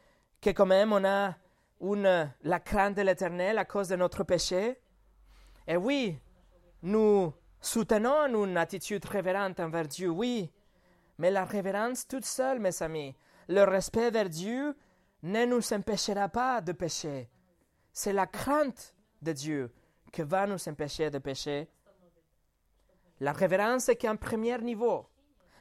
[0.41, 1.35] que quand même on a
[1.81, 4.79] une, la crainte de l'Éternel à cause de notre péché.
[5.67, 6.19] Et oui,
[6.83, 10.53] nous soutenons une attitude révérente envers Dieu, oui,
[11.19, 13.15] mais la révérence toute seule, mes amis,
[13.49, 14.77] le respect vers Dieu
[15.23, 17.29] ne nous empêchera pas de pécher.
[17.93, 19.73] C'est la crainte de Dieu
[20.17, 21.69] que va nous empêcher de pécher.
[23.21, 25.07] La révérence est qu'un premier niveau.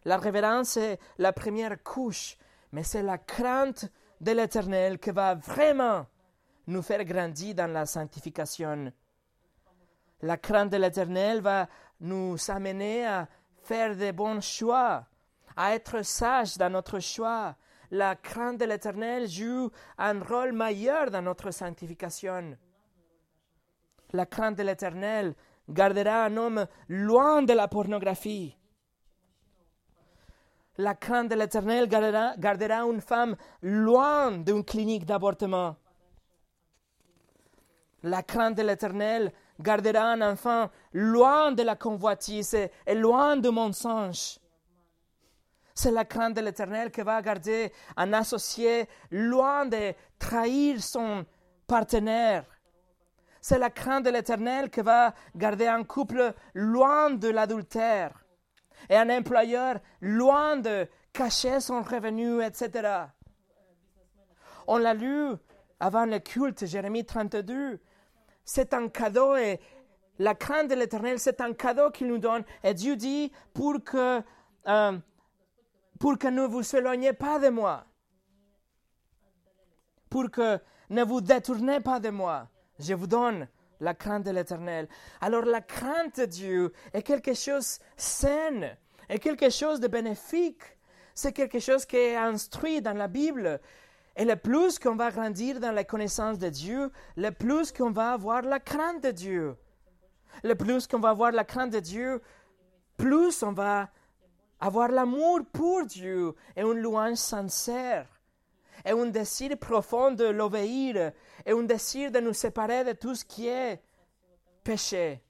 [0.05, 2.37] La révérence est la première couche,
[2.71, 6.05] mais c'est la crainte de l'Éternel qui va vraiment
[6.67, 8.93] nous faire grandir dans la sanctification.
[10.21, 11.67] La crainte de l'Éternel va
[11.99, 13.27] nous amener à
[13.61, 15.05] faire de bons choix,
[15.57, 17.57] à être sages dans notre choix.
[17.91, 22.57] La crainte de l'Éternel joue un rôle majeur dans notre sanctification
[24.13, 25.35] la crainte de l'Éternel
[25.69, 28.55] gardera un homme loin de la pornographie.
[30.77, 35.77] La crainte de l'Éternel gardera, une femme loin d'une clinique d'avortement.
[38.03, 43.49] La crainte de l'Éternel gardera un enfant loin de la convoitise et, et loin du
[43.49, 44.37] mensonge.
[45.73, 51.25] C'est la crainte de l'Éternel qui va garder un associé loin de trahir son
[51.67, 52.45] partenaire.
[53.47, 58.25] C'est la crainte de l'Éternel qui va garder un couple loin de l'adultère
[58.89, 63.03] et un employeur loin de cacher son revenu, etc.
[64.65, 65.35] On l'a lu
[65.79, 67.79] avant le culte, Jérémie 32.
[68.43, 69.59] C'est un cadeau et
[70.17, 72.43] la crainte de l'Éternel, c'est un cadeau qu'il nous donne.
[72.63, 74.23] Et Dieu dit pour que,
[74.67, 74.97] euh,
[75.99, 77.85] pour que ne vous éloignez pas de moi,
[80.09, 82.47] pour que ne vous détournez pas de moi,
[82.79, 83.47] je vous donne
[83.79, 84.87] la crainte de l'Éternel.
[85.21, 88.71] Alors la crainte de Dieu est quelque chose de sain,
[89.09, 90.63] est quelque chose de bénéfique.
[91.13, 93.59] C'est quelque chose qui est instruit dans la Bible.
[94.17, 98.13] Et le plus qu'on va grandir dans la connaissance de Dieu, le plus qu'on va
[98.13, 99.55] avoir la crainte de Dieu.
[100.43, 102.21] Le plus qu'on va avoir la crainte de Dieu,
[102.97, 103.89] plus on va
[104.59, 108.07] avoir l'amour pour Dieu et une louange sincère
[108.83, 111.13] et un désir profond de l'obéir
[111.45, 113.81] et un désir de nous séparer de tout ce qui est
[114.63, 115.21] péché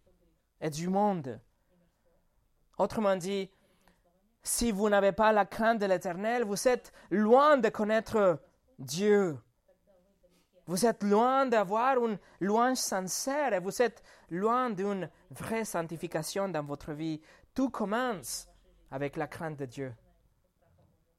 [0.62, 1.40] et du monde.
[2.78, 3.50] Autrement dit,
[4.44, 8.40] si vous n'avez pas la crainte de l'Éternel, vous êtes loin de connaître
[8.80, 9.38] Dieu.
[10.68, 16.64] Vous êtes loin d'avoir une louange sincère et vous êtes loin d'une vraie sanctification dans
[16.64, 17.22] votre vie.
[17.54, 18.48] Tout commence
[18.92, 19.94] avec la crainte de Dieu.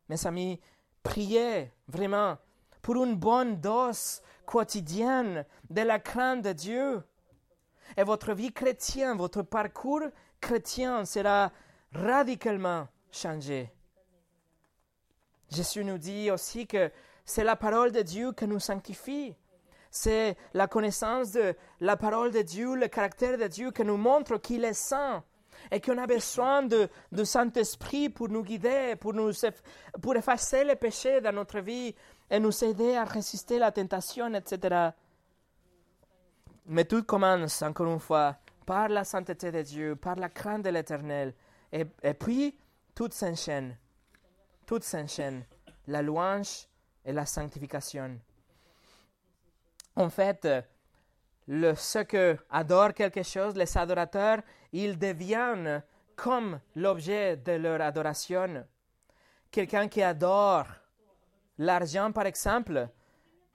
[0.09, 0.61] Mes amis,
[1.03, 2.39] priez vraiment
[2.83, 7.03] pour une bonne dose quotidienne de la crainte de Dieu.
[7.97, 10.03] Et votre vie chrétienne, votre parcours
[10.41, 11.53] chrétien sera
[11.93, 13.73] radicalement changé.
[15.51, 16.91] Jésus nous dit aussi que
[17.25, 19.35] c'est la parole de Dieu qui nous sanctifie.
[19.91, 24.37] C'est la connaissance de la parole de Dieu, le caractère de Dieu qui nous montre
[24.37, 25.25] qu'il est saint
[25.71, 29.33] et qu'on a besoin de, de Saint-Esprit pour nous guider, pour, nous,
[30.01, 31.95] pour effacer les péchés dans notre vie
[32.31, 34.91] et nous aider à résister à la tentation, etc.
[36.67, 40.71] Mais tout commence, encore une fois, par la sainteté de Dieu, par la crainte de
[40.71, 41.35] l'Éternel.
[41.73, 42.57] Et, et puis,
[42.95, 43.77] tout s'enchaîne.
[44.67, 45.45] Tout s'enchaîne.
[45.87, 46.67] La louange
[47.05, 48.19] et la sanctification.
[49.95, 50.47] En fait,
[51.47, 52.17] le, ceux qui
[52.51, 54.41] adorent quelque chose, les adorateurs,
[54.85, 55.83] ils deviennent
[56.15, 58.67] comme l'objet de leur adoration.
[59.51, 60.67] Quelqu'un qui adore
[61.59, 62.89] l'argent, par exemple,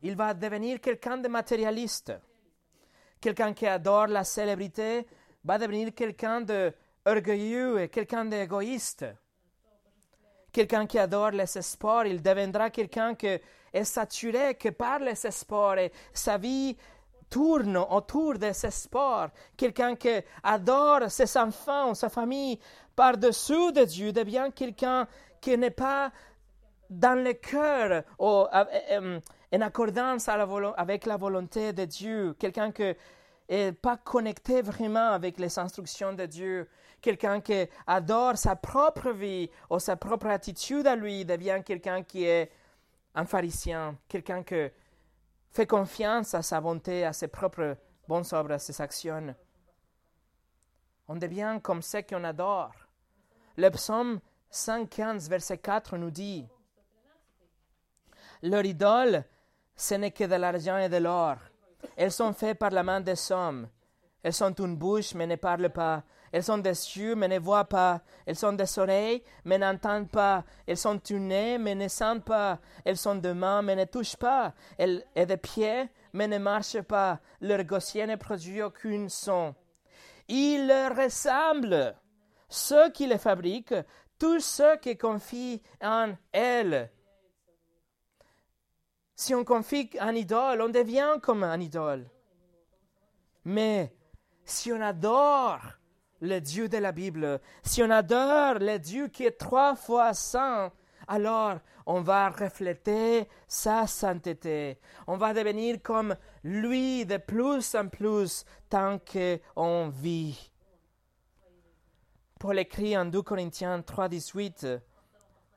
[0.02, 2.14] il va devenir quelqu'un de matérialiste.
[3.20, 5.06] Quelqu'un qui adore la célébrité
[5.44, 6.74] va devenir quelqu'un de
[7.06, 9.06] orgueilleux et quelqu'un d'égoïste.
[10.52, 13.40] Quelqu'un qui adore les sports, il deviendra quelqu'un qui
[13.74, 16.76] est saturé que par les sports et sa vie
[17.32, 22.60] tourne autour de ce sport, quelqu'un qui adore ses enfants, sa famille,
[22.96, 25.08] par-dessous de Dieu, devient quelqu'un
[25.40, 26.12] qui n'est pas
[26.90, 28.46] dans le cœur ou
[29.54, 32.94] en accordance avec la volonté de Dieu, quelqu'un qui
[33.50, 36.68] n'est pas connecté vraiment avec les instructions de Dieu,
[37.02, 42.26] quelqu'un qui adore sa propre vie ou sa propre attitude à lui, devient quelqu'un qui
[42.26, 42.52] est
[43.16, 44.70] un pharisien, quelqu'un qui
[45.52, 47.78] fait confiance à sa bonté, à ses propres
[48.08, 49.36] bonnes œuvres, à ses actions.
[51.08, 52.74] On devient comme ceux qu'on adore.
[53.58, 56.48] Le psaume 115, verset 4 nous dit
[58.42, 59.26] Leur idole,
[59.76, 61.38] ce n'est que de l'argent et de l'or.
[61.98, 63.68] Elles sont faites par la main des hommes.
[64.24, 66.04] Elles sont une bouche, mais ne parlent pas.
[66.32, 68.02] Elles sont des yeux, mais ne voient pas.
[68.26, 70.46] Elles sont des oreilles, mais n'entendent pas.
[70.66, 72.60] Elles sont une nez, mais ne sentent pas.
[72.86, 74.54] Elles sont des mains, mais ne touchent pas.
[74.78, 77.20] Elles et des pieds, mais ne marchent pas.
[77.42, 79.54] Leur gossier ne produit aucun son.
[80.28, 81.96] Ils leur ressemblent.
[82.48, 83.76] Ceux qui les fabriquent,
[84.18, 86.92] tous ceux qui confient en elles.
[89.16, 92.10] Si on confie en idole, on devient comme un idole.
[93.44, 93.94] Mais
[94.46, 95.62] si on adore
[96.22, 100.72] le Dieu de la Bible, si on adore le Dieu qui est trois fois saint,
[101.08, 104.80] alors on va refléter sa sainteté.
[105.08, 110.52] On va devenir comme lui de plus en plus tant qu'on vit.
[112.40, 114.68] Paul écrit en 2 Corinthiens 3, 18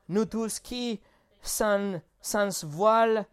[0.09, 1.01] Nous tous qui,
[1.41, 3.25] sans, sans voile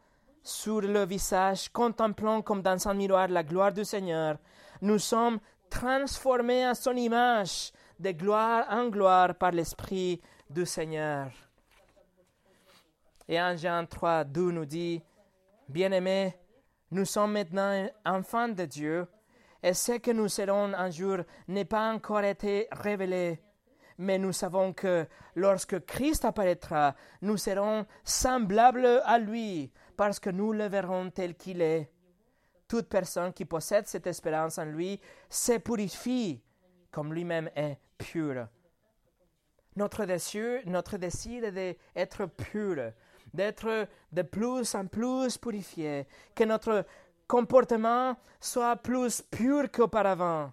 [0.43, 4.39] sur le visage, contemplons comme dans un miroir la gloire du Seigneur,
[4.80, 5.39] nous sommes
[5.73, 10.20] transformé à son image de gloire en gloire par l'Esprit
[10.51, 11.31] du Seigneur.
[13.27, 15.03] Et 1 Jean 3, 2 nous dit,
[15.70, 16.37] Bien-aimés,
[16.91, 19.07] nous sommes maintenant enfants de Dieu,
[19.62, 21.18] et ce que nous serons un jour
[21.49, 23.41] n'est pas encore été révélé.
[23.97, 30.53] Mais nous savons que lorsque Christ apparaîtra, nous serons semblables à lui, parce que nous
[30.53, 31.91] le verrons tel qu'il est.
[32.73, 34.99] Toute personne qui possède cette espérance en lui
[35.29, 36.41] se purifie
[36.91, 38.49] comme lui-même est pur.
[39.77, 42.93] Notre désir, notre désir est d'être pur,
[43.35, 46.87] d'être de plus en plus purifié, que notre
[47.29, 50.51] comportement soit plus pur qu'auparavant.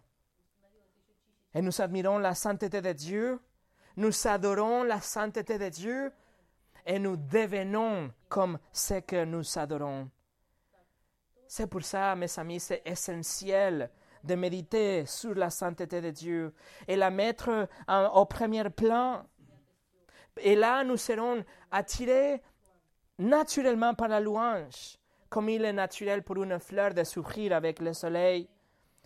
[1.53, 3.39] Et nous admirons la sainteté de Dieu,
[3.95, 6.11] nous adorons la sainteté de Dieu,
[6.85, 10.09] et nous devenons comme ce que nous adorons.
[11.51, 13.89] C'est pour ça, mes amis, c'est essentiel
[14.23, 16.53] de méditer sur la sainteté de Dieu
[16.87, 17.67] et la mettre
[18.13, 19.25] au premier plan.
[20.37, 22.43] Et là, nous serons attirés
[23.17, 27.93] naturellement par la louange, comme il est naturel pour une fleur de souffrir avec le
[27.93, 28.47] soleil.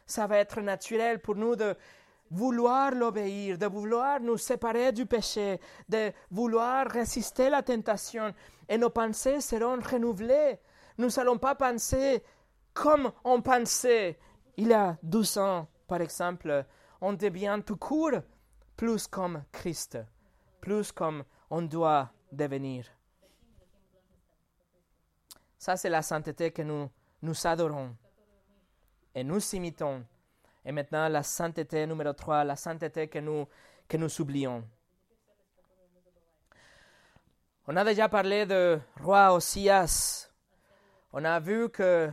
[0.05, 1.73] Ça va être naturel pour nous de
[2.29, 8.33] vouloir l'obéir, de vouloir nous séparer du péché, de vouloir résister la tentation.
[8.67, 10.59] Et nos pensées seront renouvelées.
[10.97, 12.23] Nous n'allons pas penser
[12.73, 14.17] comme on pensait
[14.57, 16.65] il y a douze ans, par exemple.
[17.01, 18.21] On devient tout court
[18.75, 19.97] plus comme Christ,
[20.61, 22.85] plus comme on doit devenir.
[25.57, 26.89] Ça, c'est la sainteté que nous,
[27.21, 27.95] nous adorons
[29.15, 30.03] et nous imitons.
[30.65, 33.47] Et maintenant, la sainteté numéro 3, la sainteté que nous,
[33.87, 34.67] que nous oublions.
[37.67, 40.29] On a déjà parlé de roi Osias.
[41.15, 42.09] On a vu que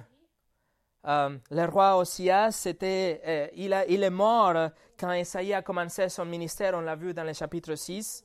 [1.07, 6.75] euh, le roi Osias, euh, il, il, est mort quand Esaïe a commencé son ministère,
[6.75, 8.23] on l'a vu dans le chapitre 6.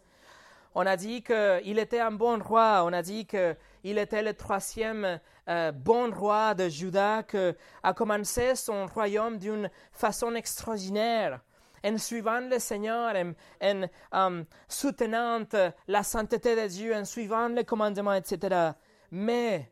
[0.73, 5.21] On a dit qu'il était un bon roi, on a dit qu'il était le troisième
[5.47, 7.37] euh, bon roi de Juda, qui
[7.81, 11.39] a commencé son royaume d'une façon extraordinaire,
[11.85, 13.15] en suivant le Seigneur,
[13.63, 15.45] en, en soutenant
[15.87, 18.71] la sainteté de Dieu, en suivant les commandements, etc.
[19.09, 19.71] Mais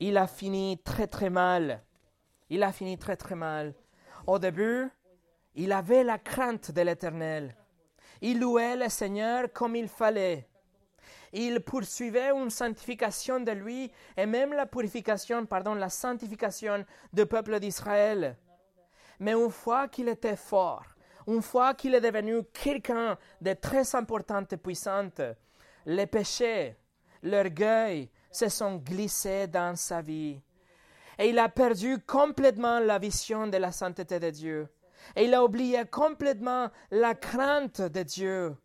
[0.00, 1.82] il a fini très très mal.
[2.50, 3.74] Il a fini très très mal.
[4.26, 4.88] Au début,
[5.54, 7.54] il avait la crainte de l'Éternel.
[8.20, 10.48] Il louait le Seigneur comme il fallait.
[11.32, 17.60] Il poursuivait une sanctification de lui et même la purification, pardon, la sanctification du peuple
[17.60, 18.36] d'Israël.
[19.20, 20.84] Mais une fois qu'il était fort,
[21.26, 25.10] une fois qu'il est devenu quelqu'un de très important et puissant,
[25.84, 26.76] les péchés,
[27.22, 30.40] l'orgueil se sont glissés dans sa vie.
[31.18, 34.68] Et il a perdu complètement la vision de la sainteté de Dieu.
[35.16, 38.56] Et il a oublié complètement la crainte de Dieu.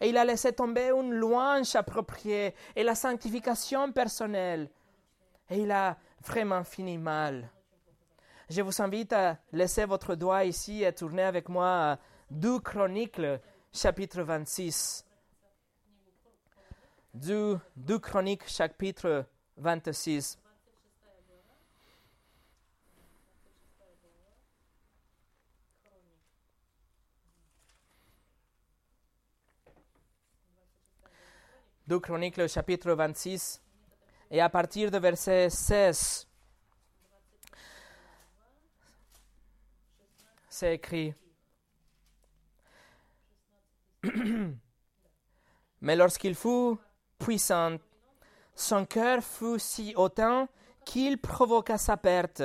[0.00, 4.70] Et il a laissé tomber une louange appropriée et la sanctification personnelle.
[5.50, 7.50] Et il a vraiment fini mal.
[8.48, 11.98] Je vous invite à laisser votre doigt ici et tourner avec moi à
[12.30, 13.20] 2 Chroniques,
[13.72, 15.04] chapitre 26.
[17.14, 19.26] 2, 2 Chroniques, chapitre
[19.58, 20.38] 26.
[31.86, 33.60] Chronique, Chroniques, chapitre 26,
[34.30, 36.26] et à partir de verset 16,
[40.48, 41.14] c'est écrit.
[45.82, 46.78] Mais lorsqu'il fut
[48.54, 50.48] son cœur fut si hautain
[50.84, 52.42] qu'il provoqua sa perte.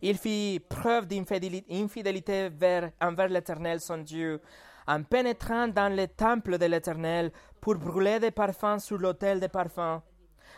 [0.00, 2.50] Il fit preuve d'infidélité
[3.00, 4.40] envers l'Éternel son Dieu,
[4.86, 10.00] en pénétrant dans le temple de l'Éternel pour brûler des parfums sur l'autel des parfums.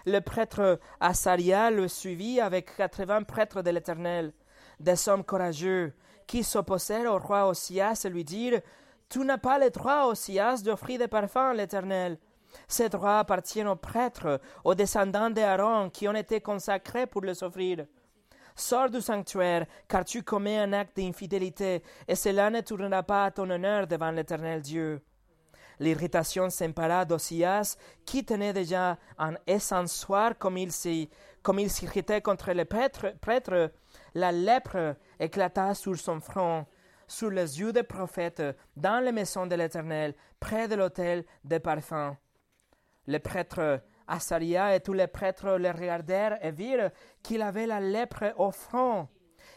[0.07, 4.33] Le prêtre Asaria le suivit avec quatre-vingts prêtres de l'Éternel,
[4.79, 5.93] des hommes courageux,
[6.27, 8.61] qui s'opposèrent au roi Osias et lui dirent
[9.09, 12.19] Tu n'as pas le droit, Osias, d'offrir des parfums à l'Éternel.
[12.69, 17.87] Ces droits appartiennent aux prêtres, aux descendants d'Aaron, qui ont été consacrés pour les offrir.
[18.57, 23.31] Sors du sanctuaire, car tu commets un acte d'infidélité, et cela ne tournera pas à
[23.31, 25.01] ton honneur devant l'Éternel Dieu.
[25.79, 33.73] L'irritation s'empara d'Osias, qui tenait déjà un essensoir comme il s'irritait contre les prêtres,
[34.15, 36.67] La lèpre éclata sur son front,
[37.07, 38.43] sur les yeux des prophètes,
[38.77, 42.15] dans les maisons de l'Éternel, près de l'autel des parfums.
[43.07, 46.91] Les prêtres Asaria et tous les prêtres le regardèrent et virent
[47.23, 49.09] qu'il avait la lèpre au front.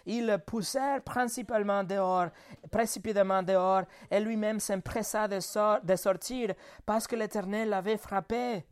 [0.05, 2.27] Ils le poussèrent principalement dehors,
[2.71, 5.39] précipitamment dehors, et lui-même s'empressa de,
[5.85, 6.53] de sortir
[6.85, 8.65] parce que l'Éternel l'avait frappé.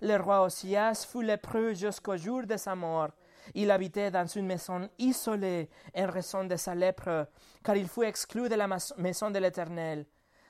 [0.00, 3.10] le roi Osias fut lépreux jusqu'au jour de sa mort.
[3.54, 7.28] Il habitait dans une maison isolée en raison de sa lèpre,
[7.62, 10.06] car il fut exclu de la maison de l'Éternel.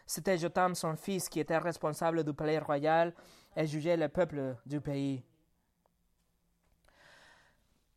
[0.07, 3.15] C'était Jotam, son fils, qui était responsable du palais royal
[3.57, 5.23] et jugeait le peuple du pays.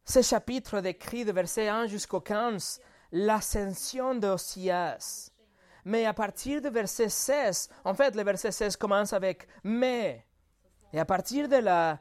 [0.05, 2.79] Ce chapitre décrit de verset 1 jusqu'au 15
[3.11, 5.31] l'ascension d'Osias.
[5.85, 10.25] Mais à partir du verset 16, en fait, le verset 16 commence avec mais.
[10.93, 11.99] Et à partir de là,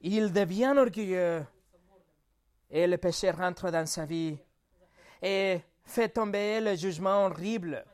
[0.00, 1.44] il devient orgueilleux
[2.70, 4.38] et le péché rentre dans sa vie
[5.20, 7.84] et fait tomber le jugement horrible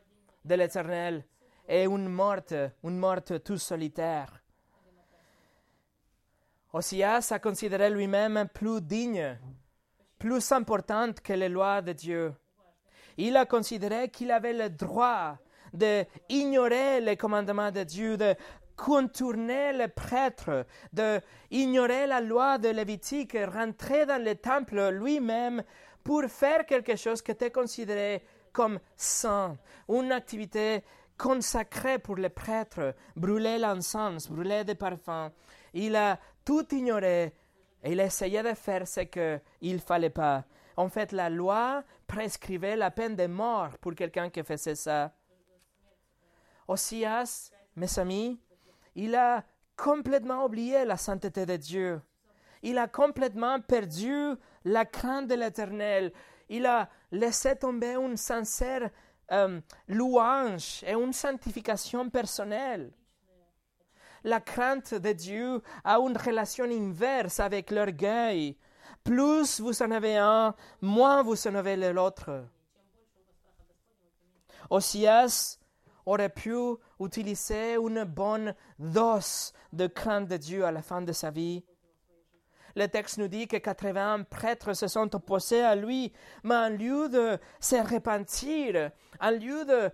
[0.45, 1.23] de l'Éternel
[1.69, 4.41] et une morte, une morte tout solitaire.
[6.73, 9.37] Osias a considéré lui-même plus digne,
[10.17, 12.33] plus importante que les lois de Dieu.
[13.17, 15.37] Il a considéré qu'il avait le droit
[15.73, 18.35] d'ignorer les commandements de Dieu, de
[18.75, 21.19] contourner le prêtre, de
[21.51, 25.63] ignorer la loi de Lévitique, rentrer dans le temple lui-même
[26.03, 29.57] pour faire quelque chose qui était considéré comme saint,
[29.87, 30.83] une activité
[31.19, 35.31] consacrée pour les prêtres, brûler l'encens, brûler des parfums.
[35.73, 37.33] Il a tout ignoré
[37.83, 40.45] et il essayait de faire ce qu'il ne fallait pas.
[40.77, 45.11] En fait, la loi prescrivait la peine de mort pour quelqu'un qui faisait ça.
[46.67, 48.39] Osias, mes amis,
[48.95, 49.43] il a
[49.75, 52.01] complètement oublié la sainteté de Dieu.
[52.63, 56.13] Il a complètement perdu la crainte de l'Éternel.
[56.47, 58.89] Il a laissé tomber une sincère
[59.31, 62.91] euh, louange et une sanctification personnelle.
[64.23, 68.57] La crainte de Dieu a une relation inverse avec l'orgueil.
[69.03, 72.45] Plus vous en avez un, moins vous en avez l'autre.
[74.69, 75.57] Osias
[76.05, 76.55] aurait pu
[76.99, 81.63] utiliser une bonne dose de crainte de Dieu à la fin de sa vie.
[82.79, 86.13] Le texte nous dit que 80 prêtres se sont opposés à lui,
[86.45, 89.89] mais en lieu de se repentir, en lieu de euh,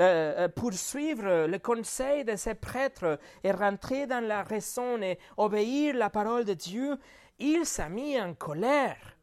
[0.00, 6.10] euh, poursuivre le conseil de ces prêtres et rentrer dans la raison et obéir la
[6.10, 6.98] parole de Dieu,
[7.38, 9.16] il s'est mis en colère.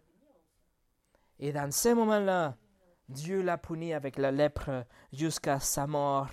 [1.40, 2.56] Et dans ce moment-là,
[3.10, 6.30] Dieu l'a puni avec la lèpre jusqu'à sa mort.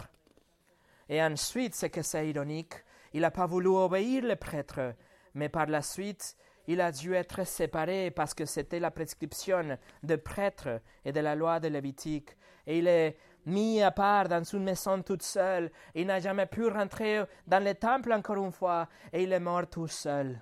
[1.08, 2.74] Et ensuite, ce que c'est ironique,
[3.12, 4.94] il n'a pas voulu obéir le prêtre,
[5.34, 6.36] mais par la suite,
[6.70, 11.34] il a dû être séparé parce que c'était la prescription de prêtre et de la
[11.34, 12.36] loi de Lévitique.
[12.64, 15.72] Et il est mis à part dans une maison toute seule.
[15.96, 19.68] Il n'a jamais pu rentrer dans le temple encore une fois et il est mort
[19.68, 20.40] tout seul.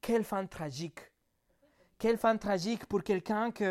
[0.00, 1.00] Quelle fin tragique!
[1.98, 3.64] Quelle fin tragique pour quelqu'un qui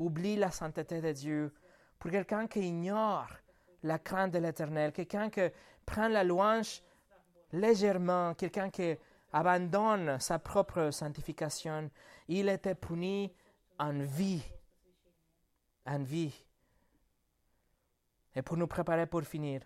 [0.00, 1.54] oublie la sainteté de Dieu,
[2.00, 3.28] pour quelqu'un qui ignore
[3.84, 5.42] la crainte de l'Éternel, quelqu'un qui
[5.86, 6.82] prend la louange
[7.52, 8.96] légèrement, quelqu'un qui
[9.32, 11.90] abandonne sa propre sanctification,
[12.28, 13.32] il était puni
[13.78, 14.42] en vie.
[15.86, 16.34] En vie.
[18.34, 19.62] Et pour nous préparer pour finir,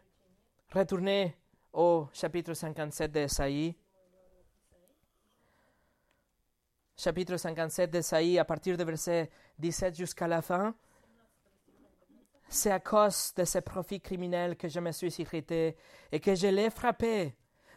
[0.73, 1.37] retournez
[1.73, 3.77] au chapitre 57 d'Esaïe.
[6.97, 10.75] Chapitre 57 d'Esaïe, à partir du verset 17 jusqu'à la fin.
[12.49, 15.77] C'est à cause de ces profits criminels que je me suis irrité
[16.11, 17.35] et que je l'ai frappé.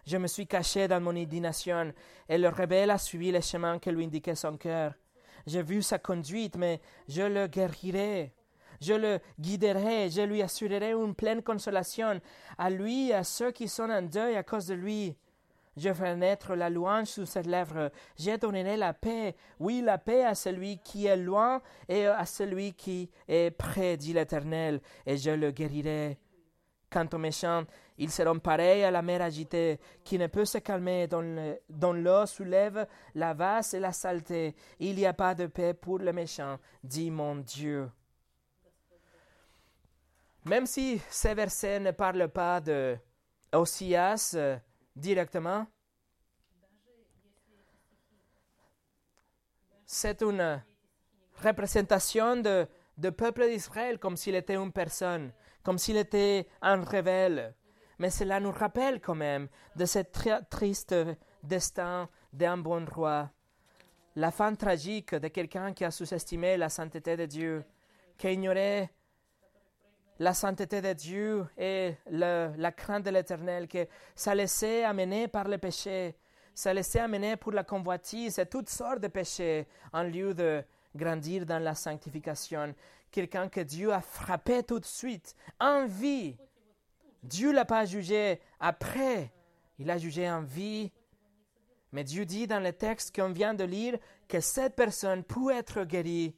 [0.09, 1.93] Je me suis caché dans mon indignation,
[2.27, 4.95] et le rebelle a suivi le chemin que lui indiquait son cœur.
[5.45, 8.33] J'ai vu sa conduite, mais je le guérirai.
[8.81, 12.19] Je le guiderai, je lui assurerai une pleine consolation,
[12.57, 15.15] à lui et à ceux qui sont en deuil à cause de lui.
[15.77, 17.91] Je ferai naître la louange sous ses lèvres.
[18.17, 22.73] Je donnerai la paix, oui, la paix à celui qui est loin et à celui
[22.73, 26.17] qui est près, dit l'Éternel, et je le guérirai.
[26.91, 27.65] Quant aux méchants,
[27.97, 32.87] ils seront pareils à la mer agitée, qui ne peut se calmer, dont l'eau soulève
[33.13, 34.55] la vase et la saleté.
[34.79, 37.89] Il n'y a pas de paix pour les méchants, dit mon Dieu.
[40.45, 42.97] Même si ces versets ne parlent pas de
[43.51, 44.57] Osias euh,
[44.95, 45.67] directement,
[49.85, 50.63] c'est une
[51.43, 52.67] représentation de,
[52.97, 55.31] de peuple d'Israël comme s'il était une personne
[55.63, 57.53] comme s'il était un rebelle.
[57.97, 59.99] Mais cela nous rappelle quand même de ce
[60.49, 60.95] triste
[61.43, 63.29] destin d'un bon roi.
[64.15, 67.63] La fin tragique de quelqu'un qui a sous-estimé la sainteté de Dieu,
[68.17, 68.89] qui ignorait
[70.17, 75.57] la sainteté de Dieu et la crainte de l'Éternel, que ça laissait amener par le
[75.57, 76.17] péché,
[76.53, 80.63] ça laissait amener pour la convoitise et toutes sortes de péchés en lieu de
[80.95, 82.73] grandir dans la sanctification
[83.11, 86.37] quelqu'un que Dieu a frappé tout de suite, en vie.
[87.23, 89.31] Dieu l'a pas jugé après,
[89.77, 90.91] il a jugé en vie
[91.91, 93.97] Mais Dieu dit dans le texte qu'on vient de lire
[94.27, 96.35] que cette personne peut être guérie.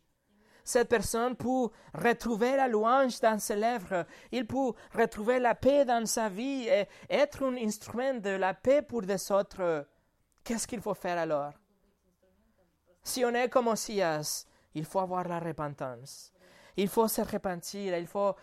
[0.64, 4.06] Cette personne peut retrouver la louange dans ses lèvres.
[4.32, 8.82] Il peut retrouver la paix dans sa vie et être un instrument de la paix
[8.82, 9.88] pour les autres.
[10.44, 11.54] Qu'est-ce qu'il faut faire alors?
[13.04, 14.46] Si on est comme Osias,
[14.76, 16.32] il faut avoir la repentance.
[16.78, 18.36] Il faut se repentir, il faut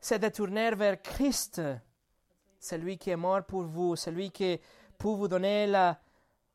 [0.00, 1.60] se détourner vers Christ,
[2.58, 4.60] celui qui est mort pour vous, celui qui
[4.98, 5.98] peut vous donner la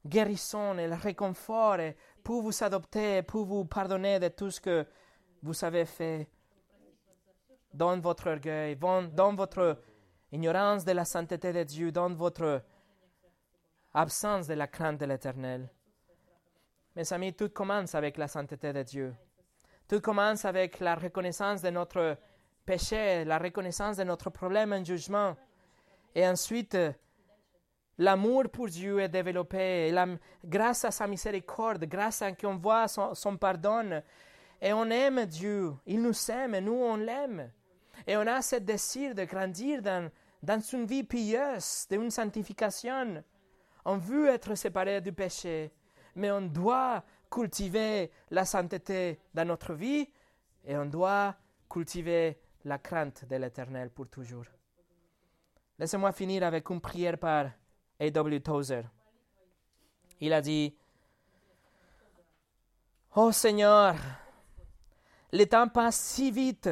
[0.05, 1.77] guérison et le réconfort,
[2.23, 4.85] pour vous adopter, pour vous pardonner de tout ce que
[5.41, 6.27] vous avez fait
[7.73, 9.79] dans votre orgueil, dans votre
[10.31, 12.63] ignorance de la sainteté de Dieu, dans votre
[13.93, 15.69] absence de la crainte de l'Éternel.
[16.95, 19.15] Mes amis, tout commence avec la sainteté de Dieu.
[19.89, 22.15] Tout commence avec la reconnaissance de notre
[22.63, 25.35] péché, la reconnaissance de notre problème en jugement.
[26.13, 26.77] Et ensuite,
[27.97, 29.89] l'amour pour Dieu est développé.
[29.89, 30.05] La,
[30.45, 34.03] grâce à sa miséricorde, grâce à qu'on voit son, son, pardon.
[34.61, 35.73] Et on aime Dieu.
[35.87, 37.49] Il nous aime et nous, on l'aime.
[38.05, 40.11] Et on a ce désir de grandir dans,
[40.43, 43.23] dans une vie pieuse, d'une sanctification.
[43.83, 45.71] On veut être séparé du péché,
[46.13, 50.09] mais on doit cultiver la sainteté dans notre vie
[50.65, 51.35] et on doit
[51.69, 54.45] cultiver la crainte de l'Éternel pour toujours.
[55.77, 57.51] Laissez-moi finir avec une prière par
[57.99, 58.41] A.W.
[58.41, 58.83] Tozer.
[60.19, 60.75] Il a dit
[63.15, 63.95] Oh Seigneur,
[65.31, 66.69] le temps passe si vite,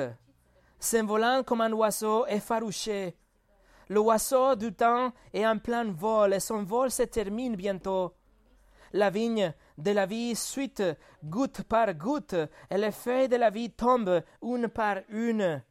[0.80, 3.16] s'envolant comme un oiseau effarouché.
[3.90, 8.14] Le oiseau du temps est en plein vol et son vol se termine bientôt.
[8.92, 10.84] La vigne de la vie suite
[11.24, 12.36] goutte par goutte
[12.70, 15.62] et les feuilles de la vie tombent une par une.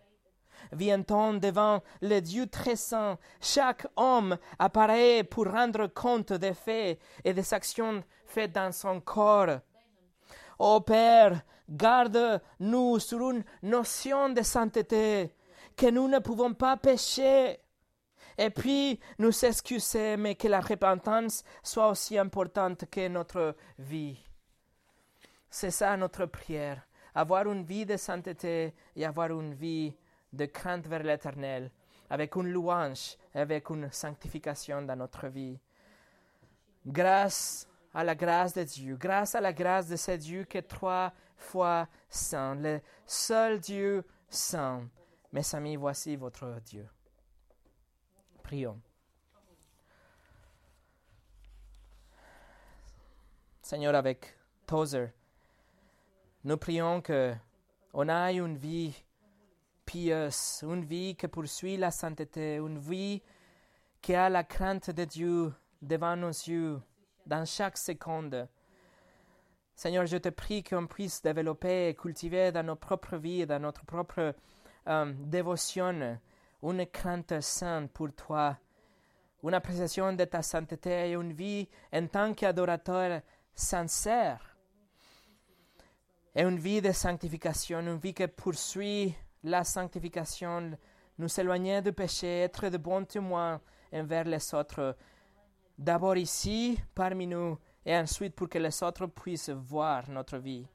[0.72, 7.32] Vient-on devant le Dieu très saint, chaque homme apparaît pour rendre compte des faits et
[7.32, 9.60] des actions faites dans son corps.
[10.58, 15.34] Ô Père, garde-nous sur une notion de sainteté,
[15.76, 17.60] que nous ne pouvons pas pécher.
[18.38, 24.18] Et puis nous excuser, mais que la repentance soit aussi importante que notre vie.
[25.50, 29.94] C'est ça notre prière, avoir une vie de sainteté et avoir une vie
[30.32, 31.70] de crainte vers l'Éternel,
[32.10, 35.58] avec une louange avec une sanctification dans notre vie.
[36.86, 40.62] Grâce à la grâce de Dieu, grâce à la grâce de ce Dieu qui est
[40.62, 44.88] trois fois saint, le seul Dieu saint.
[45.32, 46.86] Mes amis, voici votre Dieu.
[48.46, 48.80] Prions.
[53.60, 54.36] Seigneur, avec
[54.68, 55.08] Tozer,
[56.44, 57.34] nous prions que
[57.92, 58.94] on ait une vie
[59.84, 63.20] pieuse, une vie qui poursuit la sainteté, une vie
[64.00, 66.80] qui a la crainte de Dieu devant nos yeux
[67.26, 68.46] dans chaque seconde.
[69.74, 73.84] Seigneur, je te prie qu'on puisse développer et cultiver dans nos propres vies, dans notre
[73.84, 74.36] propre
[74.86, 76.20] euh, dévotion,
[76.70, 78.56] une crainte sainte pour toi,
[79.42, 83.20] une appréciation de ta sainteté et une vie en tant qu'adorateur
[83.54, 84.56] sincère,
[86.34, 90.76] et une vie de sanctification, une vie qui poursuit la sanctification,
[91.18, 93.60] nous éloigner du péché, être de bons témoins
[93.92, 94.96] envers les autres,
[95.78, 100.66] d'abord ici, parmi nous, et ensuite pour que les autres puissent voir notre vie.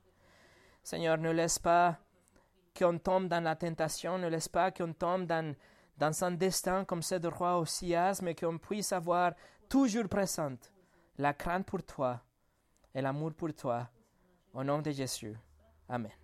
[0.82, 2.00] Seigneur, ne laisse pas
[2.76, 5.54] qu'on tombe dans la tentation, ne laisse pas qu'on tombe dans,
[6.02, 9.34] dans un destin comme ce de roi Osias, mais qu'on puisse avoir
[9.70, 10.72] toujours présente
[11.20, 12.20] la crainte pour toi
[12.96, 13.88] et l'amour pour toi.
[14.52, 15.38] Au nom de Jésus.
[15.88, 16.21] Amen.